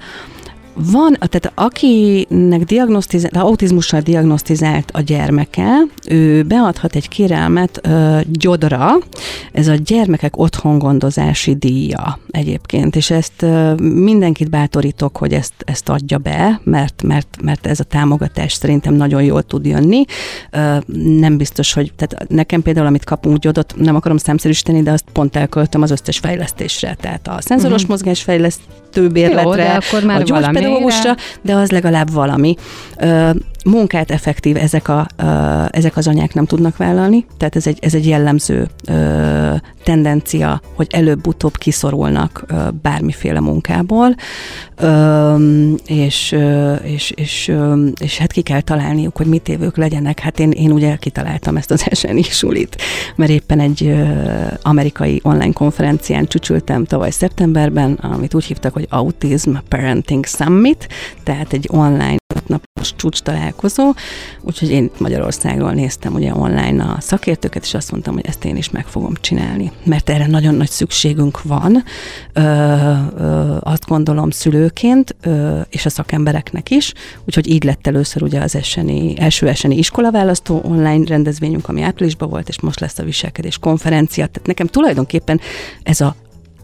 [0.77, 5.69] van, tehát akinek diagnosztizált, autizmussal diagnosztizált a gyermeke,
[6.09, 8.93] ő beadhat egy kérelmet uh, gyodra,
[9.53, 16.19] ez a gyermekek otthongondozási díja egyébként, és ezt uh, mindenkit bátorítok, hogy ezt, ezt adja
[16.19, 20.05] be, mert, mert, mert ez a támogatás szerintem nagyon jól tud jönni.
[20.53, 20.77] Uh,
[21.19, 25.37] nem biztos, hogy, tehát nekem például, amit kapunk gyodot, nem akarom számszerűsíteni, de azt pont
[25.37, 27.91] elköltöm az összes fejlesztésre, tehát a szenzoros uh-huh.
[27.91, 30.25] mozgásfejlesztő bérletre, Jó, de akkor már a
[30.67, 32.57] pedagógusra, de az legalább valami.
[33.67, 35.07] Munkát effektív ezek, a,
[35.71, 38.69] ezek az anyák nem tudnak vállalni, tehát ez egy, ez egy jellemző
[39.85, 42.45] tendencia, hogy előbb-utóbb kiszorulnak
[42.83, 44.15] bármiféle munkából,
[45.87, 46.37] és,
[46.83, 47.53] és, és,
[48.01, 50.19] és hát ki kell találniuk, hogy mit évők legyenek.
[50.19, 52.77] Hát én, én ugye kitaláltam ezt az SNI sulit,
[53.17, 53.95] mert éppen egy
[54.63, 60.89] amerikai online konferencián csücsültem tavaly szeptemberben, amit úgy hívtak, hogy Autism Parenting Summit,
[61.23, 63.95] tehát egy online hatnapos csúcs találkozó,
[64.41, 68.71] úgyhogy én Magyarországról néztem ugye online a szakértőket, és azt mondtam, hogy ezt én is
[68.71, 71.85] meg fogom csinálni, mert erre nagyon nagy szükségünk van,
[72.33, 76.93] ö, ö, azt gondolom szülőként, ö, és a szakembereknek is,
[77.25, 82.49] úgyhogy így lett először ugye az eseni, első eseni iskolaválasztó online rendezvényünk, ami áprilisban volt,
[82.49, 84.27] és most lesz a viselkedés konferencia.
[84.27, 85.41] Tehát nekem tulajdonképpen
[85.83, 86.17] ez a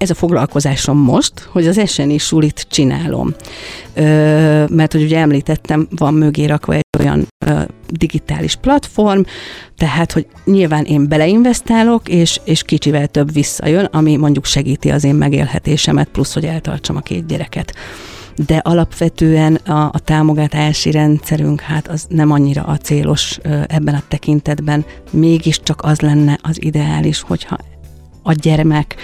[0.02, 3.34] ez a foglalkozásom most, hogy az eseni sulit csinálom.
[3.94, 9.20] Ö, mert hogy ugye említettem, van mögé rakva egy olyan ö, digitális platform,
[9.76, 15.14] tehát, hogy nyilván én beleinvestálok, és, és kicsivel több visszajön, ami mondjuk segíti az én
[15.14, 17.74] megélhetésemet, plusz, hogy eltartsam a két gyereket
[18.46, 24.84] de alapvetően a, a támogatási rendszerünk hát az nem annyira a célos ebben a tekintetben,
[25.10, 27.56] mégiscsak az lenne az ideális, hogyha
[28.22, 28.96] a gyermek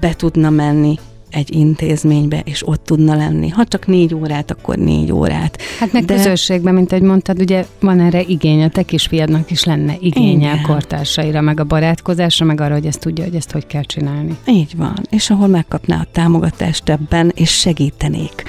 [0.00, 0.98] be tudna menni
[1.30, 3.48] egy intézménybe, és ott tudna lenni.
[3.48, 5.62] Ha csak négy órát, akkor négy órát.
[5.78, 6.14] Hát meg De...
[6.14, 10.58] közösségben, mint ahogy mondtad, ugye van erre igény, a te kisfiadnak is lenne igénye Igen.
[10.64, 14.36] a kortársaira, meg a barátkozásra, meg arra, hogy ezt tudja, hogy ezt hogy kell csinálni.
[14.46, 14.98] Így van.
[15.10, 18.42] És ahol megkapná a támogatást ebben, és segítenék.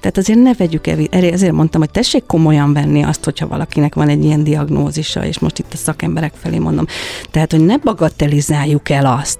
[0.00, 4.08] Tehát azért ne vegyük el, ezért mondtam, hogy tessék komolyan venni azt, hogyha valakinek van
[4.08, 6.86] egy ilyen diagnózisa, és most itt a szakemberek felé mondom.
[7.30, 9.38] Tehát, hogy ne bagatelizáljuk el azt,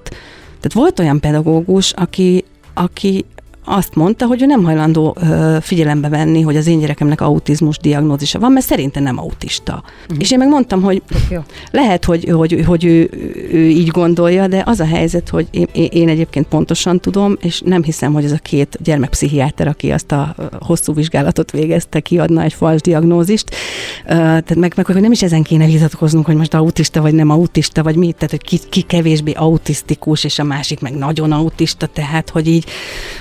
[0.62, 2.44] tehát volt olyan pedagógus, aki,
[2.74, 3.24] aki
[3.64, 8.38] azt mondta, hogy ő nem hajlandó ö, figyelembe venni, hogy az én gyerekemnek autizmus diagnózisa
[8.38, 9.82] van, mert szerintem nem autista.
[10.02, 10.16] Uh-huh.
[10.18, 11.40] És én meg mondtam, hogy Jó.
[11.70, 13.10] lehet, hogy, hogy, hogy ő,
[13.52, 17.82] ő így gondolja, de az a helyzet, hogy én, én egyébként pontosan tudom, és nem
[17.82, 22.80] hiszem, hogy ez a két gyermekpszichiáter, aki azt a hosszú vizsgálatot végezte, kiadna egy fals
[22.80, 23.50] diagnózist.
[23.50, 27.30] Uh, tehát meg, meg hogy nem is ezen kéne vitatkoznunk, hogy most autista vagy nem
[27.30, 31.86] autista, vagy mit, tehát hogy ki, ki kevésbé autisztikus, és a másik meg nagyon autista,
[31.86, 32.64] tehát hogy így,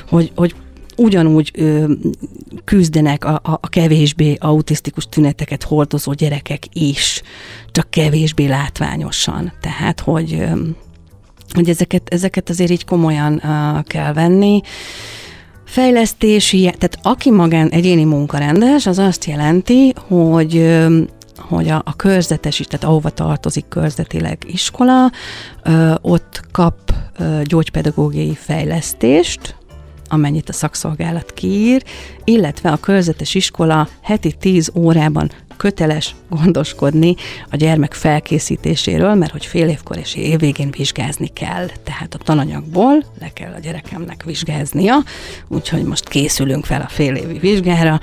[0.09, 0.55] hogy, hogy,
[1.01, 1.91] ugyanúgy ö,
[2.63, 7.21] küzdenek a, a, a kevésbé autisztikus tüneteket hordozó gyerekek is,
[7.71, 9.51] csak kevésbé látványosan.
[9.61, 10.61] Tehát, hogy, ö,
[11.53, 14.61] hogy ezeket, ezeket azért így komolyan ö, kell venni.
[15.65, 21.01] Fejlesztési, tehát aki magán egyéni munkarendes, az azt jelenti, hogy ö,
[21.37, 25.11] hogy a, a körzetes is, tehát ahova tartozik körzetileg iskola,
[25.63, 29.55] ö, ott kap ö, gyógypedagógiai fejlesztést,
[30.11, 31.83] amennyit a szakszolgálat kiír,
[32.23, 37.15] illetve a körzetes iskola heti 10 órában köteles gondoskodni
[37.49, 41.67] a gyermek felkészítéséről, mert hogy fél évkor és évvégén vizsgázni kell.
[41.83, 44.95] Tehát a tananyagból le kell a gyerekemnek vizsgáznia,
[45.47, 47.99] úgyhogy most készülünk fel a fél évi vizsgára,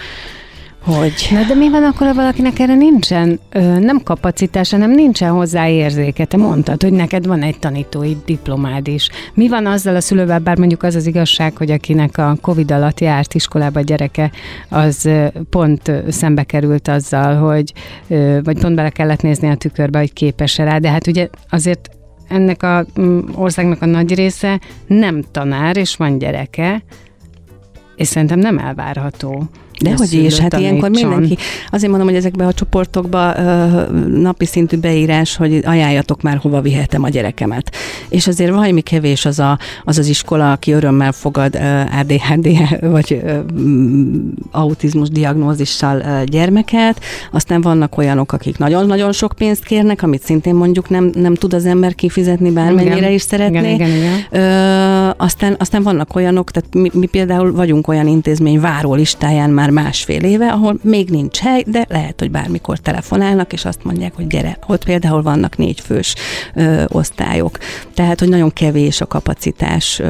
[0.82, 1.28] hogy...
[1.30, 5.68] Na de mi van akkor, ha valakinek erre nincsen, ö, nem kapacitása, nem nincsen hozzá
[5.68, 6.24] érzéke?
[6.24, 9.08] Te mondtad, hogy neked van egy tanítói diplomád is.
[9.34, 13.00] Mi van azzal a szülővel, bár mondjuk az az igazság, hogy akinek a Covid alatt
[13.00, 14.30] járt iskolába a gyereke,
[14.68, 15.08] az
[15.50, 17.72] pont szembe került azzal, hogy
[18.42, 21.88] vagy pont bele kellett nézni a tükörbe, hogy képes-e rá, de hát ugye azért
[22.28, 26.82] ennek a mm, országnak a nagy része nem tanár, és van gyereke,
[27.96, 29.48] és szerintem nem elvárható,
[29.80, 31.36] de hogy is, hát ilyenkor mindenki,
[31.70, 33.34] azért mondom, hogy ezekbe a csoportokba
[34.08, 37.76] napi szintű beírás, hogy ajánljatok már, hova vihetem a gyerekemet.
[38.08, 41.58] És azért valami kevés az a, az, az iskola, aki örömmel fogad
[42.00, 42.48] ADHD
[42.96, 43.22] vagy
[44.50, 47.00] autizmus diagnózissal gyermeket,
[47.32, 51.66] aztán vannak olyanok, akik nagyon-nagyon sok pénzt kérnek, amit szintén mondjuk nem, nem tud az
[51.66, 53.12] ember kifizetni, bármennyire igen.
[53.12, 53.72] is szeretné.
[53.72, 54.26] Igen, igen, igen.
[54.30, 54.87] Ö,
[55.18, 60.22] aztán, aztán vannak olyanok, tehát mi, mi például vagyunk olyan intézmény várólistáján már már másfél
[60.22, 64.58] éve, ahol még nincs hely, de lehet, hogy bármikor telefonálnak, és azt mondják, hogy gyere,
[64.66, 66.14] ott például vannak négy fős
[66.54, 67.58] ö, osztályok.
[67.94, 70.06] Tehát, hogy nagyon kevés a kapacitás ö,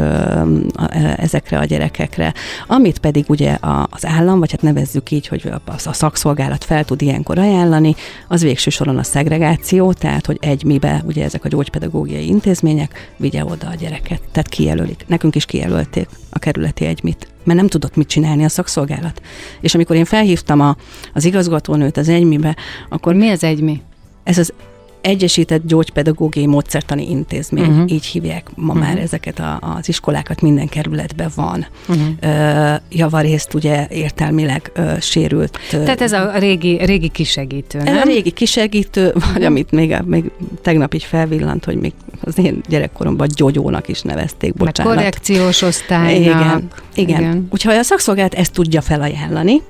[0.75, 2.35] a, ezekre a gyerekekre.
[2.67, 6.85] Amit pedig ugye a, az állam, vagy hát nevezzük így, hogy a, a szakszolgálat fel
[6.85, 7.95] tud ilyenkor ajánlani,
[8.29, 13.45] az végső soron a szegregáció, tehát, hogy egy mibe, ugye ezek a gyógypedagógiai intézmények vigye
[13.45, 14.21] oda a gyereket.
[14.33, 14.98] Tehát kijelölik.
[15.07, 19.23] Nekünk is kijelölték a kerületi egymit mert nem tudott mit csinálni a szakszolgálat.
[19.61, 20.77] És amikor én felhívtam a,
[21.15, 22.57] az igazgatónőt az egymibe,
[22.89, 23.15] akkor...
[23.15, 23.83] Mi az egymi?
[24.25, 24.53] Ez az
[25.01, 27.93] Egyesített Gyógypedagógiai Módszertani Intézmény, uh-huh.
[27.93, 28.87] így hívják ma uh-huh.
[28.87, 31.67] már ezeket a, az iskolákat, minden kerületben van.
[31.89, 32.07] Uh-huh.
[32.23, 35.59] Uh, javarészt ugye értelmileg uh, sérült.
[35.71, 37.97] Tehát ez a régi, régi kisegítő, nem?
[37.97, 40.31] Ez a régi kisegítő, vagy amit még, még
[40.63, 44.95] tegnap így felvillant, hogy még az én gyerekkoromban gyógyónak is nevezték, bocsánat.
[44.95, 46.21] Meg korrekciós osztálynak.
[46.21, 47.21] Igen, igen.
[47.21, 47.47] igen.
[47.51, 49.63] Úgyhogy a szakszolgálat ezt tudja felajánlani,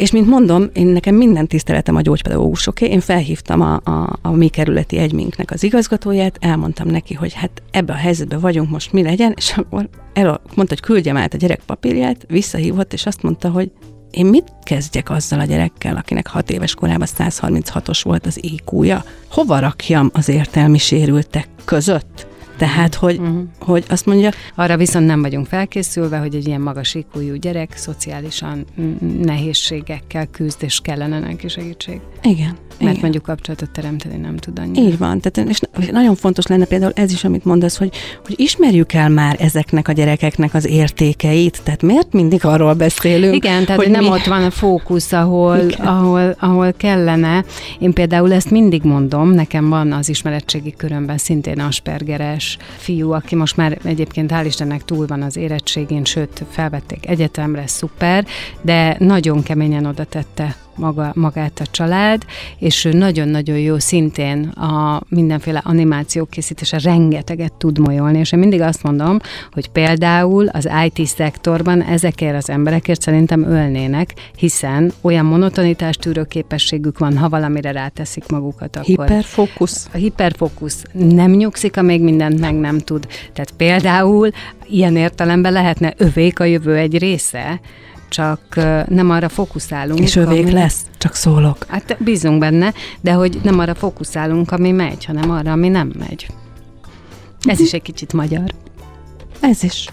[0.00, 4.48] és mint mondom, én nekem minden tiszteletem a gyógypedagógusoké, én felhívtam a, a, a mi
[4.48, 9.32] kerületi egyminknek az igazgatóját, elmondtam neki, hogy hát ebbe a helyzetben vagyunk, most mi legyen,
[9.36, 13.70] és akkor el, mondta, hogy küldjem át a gyerek papírját, visszahívott, és azt mondta, hogy
[14.10, 19.04] én mit kezdjek azzal a gyerekkel, akinek 6 éves korában 136-os volt az IQ-ja?
[19.30, 22.29] Hova rakjam az értelmi sérültek között?
[22.60, 23.42] Tehát, hogy, uh-huh.
[23.58, 24.30] hogy azt mondja...
[24.54, 28.64] Arra viszont nem vagyunk felkészülve, hogy egy ilyen magas ikújú gyerek szociálisan
[29.22, 32.00] nehézségekkel küzd, és kellene neki segítség.
[32.22, 32.56] Igen.
[32.78, 33.00] Mert igen.
[33.00, 34.86] mondjuk kapcsolatot teremteni nem tud annyira.
[34.86, 35.20] Így van.
[35.20, 37.90] Tehát, és nagyon fontos lenne például ez is, amit mondasz, hogy,
[38.26, 41.60] hogy ismerjük el már ezeknek a gyerekeknek az értékeit.
[41.62, 43.34] Tehát miért mindig arról beszélünk?
[43.34, 44.08] Igen, tehát hogy nem mi...
[44.08, 47.44] ott van a fókusz, ahol, ahol, ahol kellene.
[47.78, 53.56] Én például ezt mindig mondom, nekem van az ismeretségi körömben szintén aspergeres fiú, aki most
[53.56, 58.26] már egyébként hál' Istennek túl van az érettségén, sőt, felvették egyetemre, szuper,
[58.60, 62.22] de nagyon keményen oda tette maga, magát a család,
[62.58, 68.60] és ő nagyon-nagyon jó szintén a mindenféle animációk készítése rengeteget tud molyolni, és én mindig
[68.60, 69.18] azt mondom,
[69.52, 76.98] hogy például az IT szektorban ezekért az emberekért szerintem ölnének, hiszen olyan monotonitás tűrő képességük
[76.98, 79.08] van, ha valamire ráteszik magukat, akkor...
[79.08, 79.88] Hiperfókusz.
[79.92, 83.06] A hiperfókusz nem nyugszik, amíg mindent meg nem tud.
[83.32, 84.30] Tehát például
[84.68, 87.60] ilyen értelemben lehetne övék a jövő egy része,
[88.10, 88.40] csak
[88.88, 90.00] nem arra fókuszálunk.
[90.00, 90.52] És övék ami...
[90.52, 91.56] lesz, csak szólok.
[91.68, 96.26] Hát bízunk benne, de hogy nem arra fókuszálunk, ami megy, hanem arra, ami nem megy.
[97.42, 98.54] Ez is egy kicsit magyar.
[99.40, 99.88] Ez is.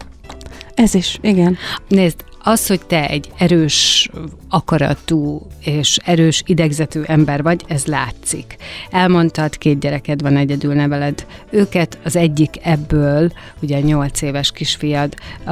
[0.78, 1.58] Ez is, igen.
[1.88, 4.10] Nézd, az, hogy te egy erős
[4.50, 8.56] akaratú és erős idegzetű ember vagy, ez látszik.
[8.90, 15.14] Elmondtad, két gyereked van, egyedül neveled őket, az egyik ebből, ugye nyolc éves kisfiad,
[15.44, 15.52] a,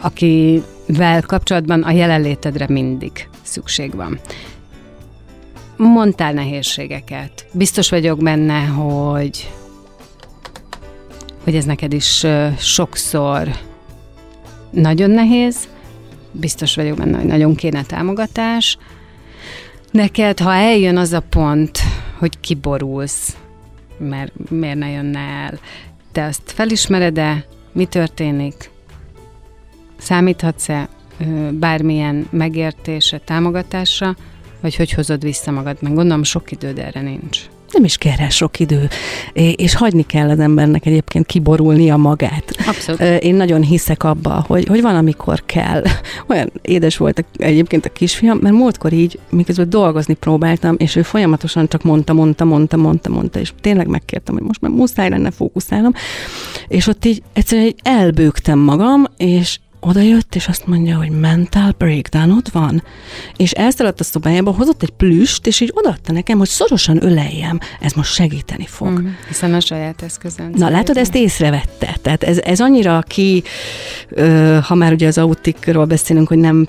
[0.00, 4.20] akivel kapcsolatban a jelenlétedre mindig szükség van.
[5.76, 7.46] Mondtál nehézségeket.
[7.52, 9.50] Biztos vagyok benne, hogy
[11.44, 12.26] hogy ez neked is
[12.58, 13.48] sokszor
[14.70, 15.68] nagyon nehéz,
[16.32, 18.78] biztos vagyok benne, hogy nagyon kéne támogatás.
[19.90, 21.78] Neked, ha eljön az a pont,
[22.18, 23.36] hogy kiborulsz,
[23.98, 25.58] mert miért ne jönne el,
[26.12, 28.70] te azt felismered-e, mi történik?
[29.98, 30.88] Számíthatsz-e
[31.50, 34.16] bármilyen megértése, támogatásra,
[34.60, 35.76] vagy hogy hozod vissza magad?
[35.80, 37.40] Meg gondolom sok időd erre nincs
[37.72, 38.88] nem is kell rá sok idő,
[39.32, 42.44] és hagyni kell az embernek egyébként kiborulnia magát.
[42.66, 43.00] Abszolút.
[43.00, 45.82] Én nagyon hiszek abba, hogy, hogy van, amikor kell.
[46.30, 51.68] Olyan édes volt egyébként a kisfiam, mert múltkor így, miközben dolgozni próbáltam, és ő folyamatosan
[51.68, 55.92] csak mondta, mondta, mondta, mondta, mondta, és tényleg megkértem, hogy most már muszáj lenne fókuszálnom,
[56.68, 61.74] és ott így egyszerűen így elbőgtem magam, és oda jött, és azt mondja, hogy mental
[61.78, 62.82] breakdown ott van.
[63.36, 67.58] És elszaladt a szobájába, hozott egy plüst, és így odaadta nekem, hogy szorosan öleljem.
[67.80, 69.00] Ez most segíteni fog.
[69.00, 70.52] Mm, hiszen a saját eszközön.
[70.56, 71.96] Na, látod, ezt észrevette.
[72.02, 73.42] Tehát ez, ez annyira ki,
[74.08, 76.66] ö, ha már ugye az autikról beszélünk, hogy nem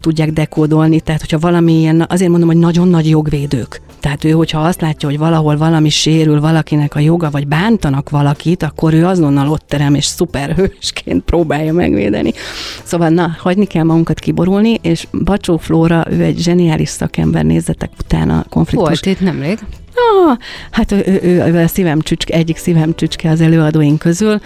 [0.00, 3.80] tudják dekódolni, tehát hogyha valami ilyen, azért mondom, hogy nagyon nagy jogvédők.
[4.00, 8.62] Tehát ő, hogyha azt látja, hogy valahol valami sérül valakinek a joga, vagy bántanak valakit,
[8.62, 12.32] akkor ő azonnal ott terem, és szuperhősként próbálja megvédeni.
[12.82, 18.38] Szóval na, hagyni kell magunkat kiborulni, és Bacsó Flóra, ő egy zseniális szakember, nézzetek utána
[18.38, 18.88] a konfliktus.
[18.88, 19.58] Volt itt nemrég.
[19.94, 20.36] Ah,
[20.70, 24.40] hát ő, ő, ő a szívem csücske, egyik szívem csücske az előadóink közül.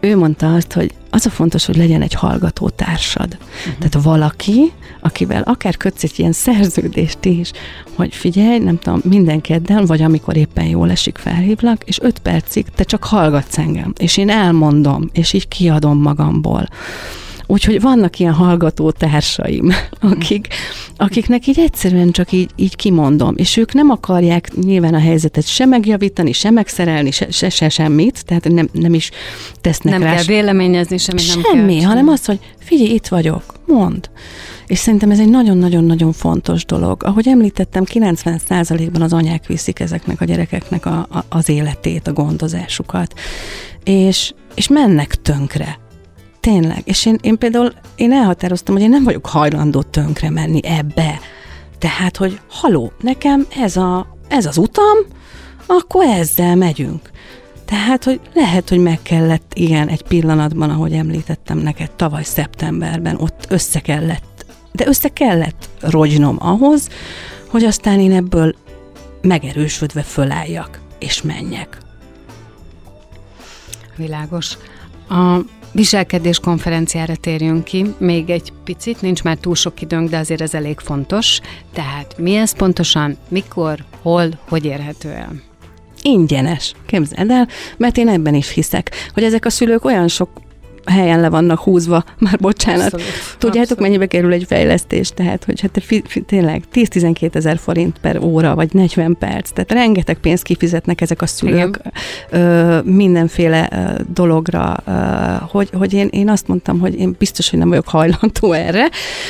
[0.00, 3.36] Ő mondta azt, hogy az a fontos, hogy legyen egy hallgató társad.
[3.38, 3.74] Uh-huh.
[3.78, 7.50] Tehát valaki, akivel akár kötsz egy ilyen szerződést is,
[7.94, 12.66] hogy figyelj, nem tudom, minden kedden, vagy amikor éppen jól esik, felhívlak, és öt percig
[12.74, 16.68] te csak hallgatsz engem, és én elmondom, és így kiadom magamból.
[17.46, 20.48] Úgyhogy vannak ilyen hallgató társaim, akik,
[20.96, 25.64] akiknek így egyszerűen csak így, így kimondom, és ők nem akarják nyilván a helyzetet se
[25.64, 29.10] megjavítani, se megszerelni, se, se, se semmit, tehát nem, nem is
[29.60, 30.08] tesznek nem rá.
[30.08, 34.10] Nem kell véleményezni, semmi semmi, nem Semmi, hanem az, hogy figyelj, itt vagyok, mond.
[34.66, 37.02] És szerintem ez egy nagyon-nagyon-nagyon fontos dolog.
[37.04, 43.14] Ahogy említettem, 90%-ban az anyák viszik ezeknek a gyerekeknek a, a, az életét, a gondozásukat.
[43.84, 45.78] És, és mennek tönkre.
[46.46, 46.82] Tényleg.
[46.84, 51.20] És én, én például én elhatároztam, hogy én nem vagyok hajlandó tönkre menni ebbe.
[51.78, 54.96] Tehát, hogy haló, nekem ez, a, ez az utam,
[55.66, 57.10] akkor ezzel megyünk.
[57.64, 63.46] Tehát, hogy lehet, hogy meg kellett, igen, egy pillanatban, ahogy említettem neked, tavaly szeptemberben ott
[63.48, 66.88] össze kellett, de össze kellett rogynom ahhoz,
[67.48, 68.54] hogy aztán én ebből
[69.20, 71.78] megerősödve fölálljak, és menjek.
[73.96, 74.56] Világos.
[75.08, 75.40] A
[75.76, 80.54] viselkedés konferenciára térjünk ki, még egy picit, nincs már túl sok időnk, de azért ez
[80.54, 81.40] elég fontos.
[81.72, 85.32] Tehát mi ez pontosan, mikor, hol, hogy érhető el?
[86.02, 90.30] Ingyenes, képzeld el, mert én ebben is hiszek, hogy ezek a szülők olyan sok
[90.86, 92.84] helyen le vannak húzva, már bocsánat.
[92.84, 93.06] Abszolút.
[93.38, 93.82] Tudjátok, Abszolút.
[93.82, 95.10] mennyibe kerül egy fejlesztés?
[95.14, 99.50] Tehát, hogy hát fi, fi, tényleg 10-12 ezer forint per óra, vagy 40 perc.
[99.50, 101.80] Tehát rengeteg pénzt kifizetnek ezek a szülők
[102.30, 104.92] ö, mindenféle ö, dologra, ö,
[105.50, 108.88] hogy, hogy én, én azt mondtam, hogy én biztos, hogy nem vagyok hajlandó erre.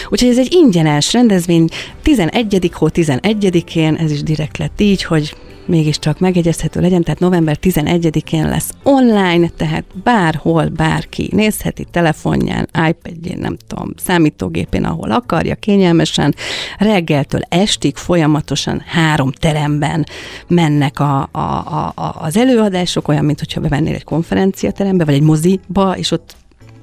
[0.09, 1.68] Úgyhogy ez egy ingyenes rendezvény,
[2.02, 2.70] 11.
[2.72, 5.34] hó 11-én, ez is direkt lett így, hogy
[5.66, 13.56] mégiscsak megjegyezhető legyen, tehát november 11-én lesz online, tehát bárhol bárki nézheti telefonján, iPad-jén, nem
[13.66, 16.34] tudom, számítógépén, ahol akarja, kényelmesen,
[16.78, 20.06] reggeltől estig folyamatosan három teremben
[20.48, 25.22] mennek a, a, a, a, az előadások, olyan, mint hogyha bevennél egy konferenciaterembe, vagy egy
[25.22, 26.36] moziba, és ott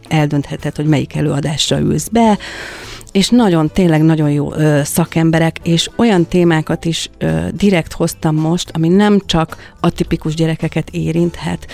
[0.08, 2.38] eldöntheted, hogy melyik előadásra ülsz be,
[3.14, 8.70] és nagyon, tényleg nagyon jó ö, szakemberek, és olyan témákat is ö, direkt hoztam most,
[8.74, 11.68] ami nem csak atipikus gyerekeket érinthet,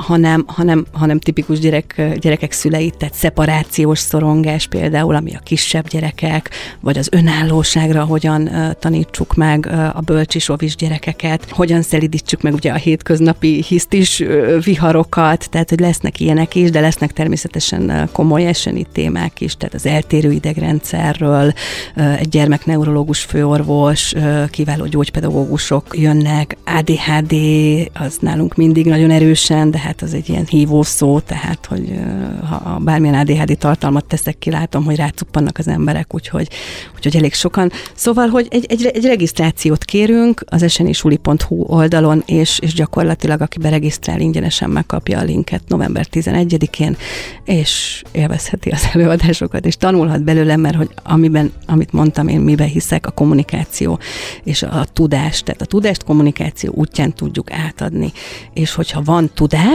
[0.00, 6.50] hanem, hanem, hanem tipikus gyerek, gyerekek szüleit, tehát szeparációs szorongás például, ami a kisebb gyerekek,
[6.80, 13.64] vagy az önállóságra hogyan tanítsuk meg a bölcsisovis gyerekeket, hogyan szelidítsük meg ugye a hétköznapi
[13.68, 14.22] hisztis
[14.64, 19.86] viharokat, tehát hogy lesznek ilyenek is, de lesznek természetesen komoly eseni témák is, tehát az
[19.86, 21.52] eltérő idegrendszerről,
[22.18, 27.34] egy gyermekneurológus főorvos, uh, kiváló gyógypedagógusok jönnek, ADHD,
[27.94, 32.00] az nálunk mindig nagyon erősen, de hát az egy ilyen hívó szó, tehát, hogy
[32.48, 36.48] ha bármilyen ADHD tartalmat teszek ki, látom, hogy rácuppannak az emberek, úgyhogy,
[36.94, 37.72] úgyhogy elég sokan.
[37.94, 44.20] Szóval, hogy egy, egy, egy regisztrációt kérünk az esenisuli.hu oldalon, és, és gyakorlatilag aki beregisztrál,
[44.20, 46.96] ingyenesen megkapja a linket november 11-én,
[47.44, 53.06] és élvezheti az előadásokat, és tanulhat belőle, mert hogy amiben, amit mondtam, én miben hiszek,
[53.06, 53.98] a kommunikáció
[54.44, 58.12] és a tudás, tehát a tudást kommunikáció útján tudjuk átadni,
[58.52, 59.69] és hogyha van tudás,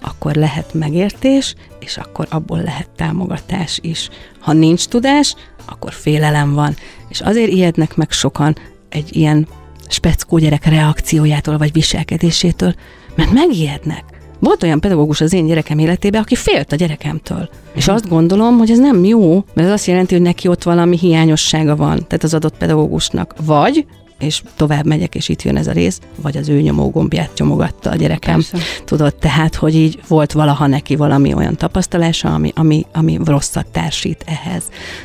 [0.00, 4.08] akkor lehet megértés, és akkor abból lehet támogatás is.
[4.40, 5.34] Ha nincs tudás,
[5.64, 6.76] akkor félelem van.
[7.08, 8.56] És azért ijednek meg sokan
[8.88, 9.48] egy ilyen
[9.88, 12.74] speckó gyerek reakciójától vagy viselkedésétől,
[13.14, 14.04] mert megijednek.
[14.38, 17.48] Volt olyan pedagógus az én gyerekem életében, aki félt a gyerekemtől.
[17.74, 20.98] És azt gondolom, hogy ez nem jó, mert ez azt jelenti, hogy neki ott valami
[20.98, 23.34] hiányossága van, tehát az adott pedagógusnak.
[23.44, 23.86] Vagy
[24.18, 27.96] és tovább megyek, és itt jön ez a rész, vagy az ő nyomógombját nyomogatta a
[27.96, 28.34] gyerekem.
[28.34, 28.58] Persze.
[28.84, 34.24] Tudod, tehát, hogy így volt valaha neki valami olyan tapasztalása, ami, ami, ami rosszat társít
[34.26, 34.62] ehhez.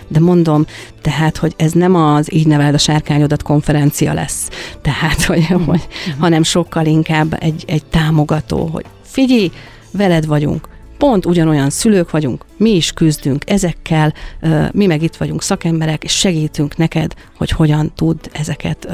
[0.07, 0.65] De mondom,
[1.01, 4.49] tehát, hogy ez nem az így neveld a sárkányodat konferencia lesz,
[4.81, 5.87] tehát, hogy, hogy
[6.19, 9.51] hanem sokkal inkább egy, egy támogató, hogy figyelj,
[9.91, 14.13] veled vagyunk, pont ugyanolyan szülők vagyunk, mi is küzdünk ezekkel,
[14.71, 18.85] mi meg itt vagyunk szakemberek, és segítünk neked, hogy hogyan tud ezeket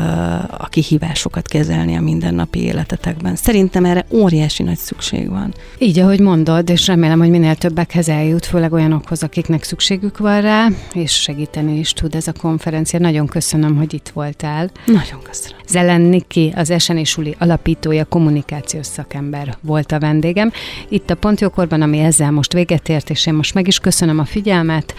[0.58, 3.36] a kihívásokat kezelni a mindennapi életetekben.
[3.36, 5.54] Szerintem erre óriási nagy szükség van.
[5.78, 10.68] Így, ahogy mondod, és remélem, hogy minél többekhez eljut, főleg olyanokhoz, akiknek szükségük van rá,
[10.94, 13.00] és segíteni is tud ez a konferencia.
[13.00, 14.72] Nagyon köszönöm, hogy itt voltál.
[14.86, 15.58] Nagyon köszönöm.
[15.68, 20.52] Zelen Niki, az Eseni Suli alapítója, kommunikációs szakember volt a vendégem.
[20.90, 24.26] Itt a Pontjókorban, ami ezzel most véget ért, és én most meg is köszönöm a
[24.26, 24.94] figyelmet.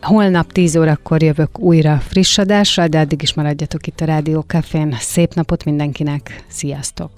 [0.00, 4.96] Holnap 10 órakor jövök újra friss adással, de addig is maradjatok itt a Rádió Cafén.
[4.98, 7.10] Szép napot mindenkinek, sziasztok!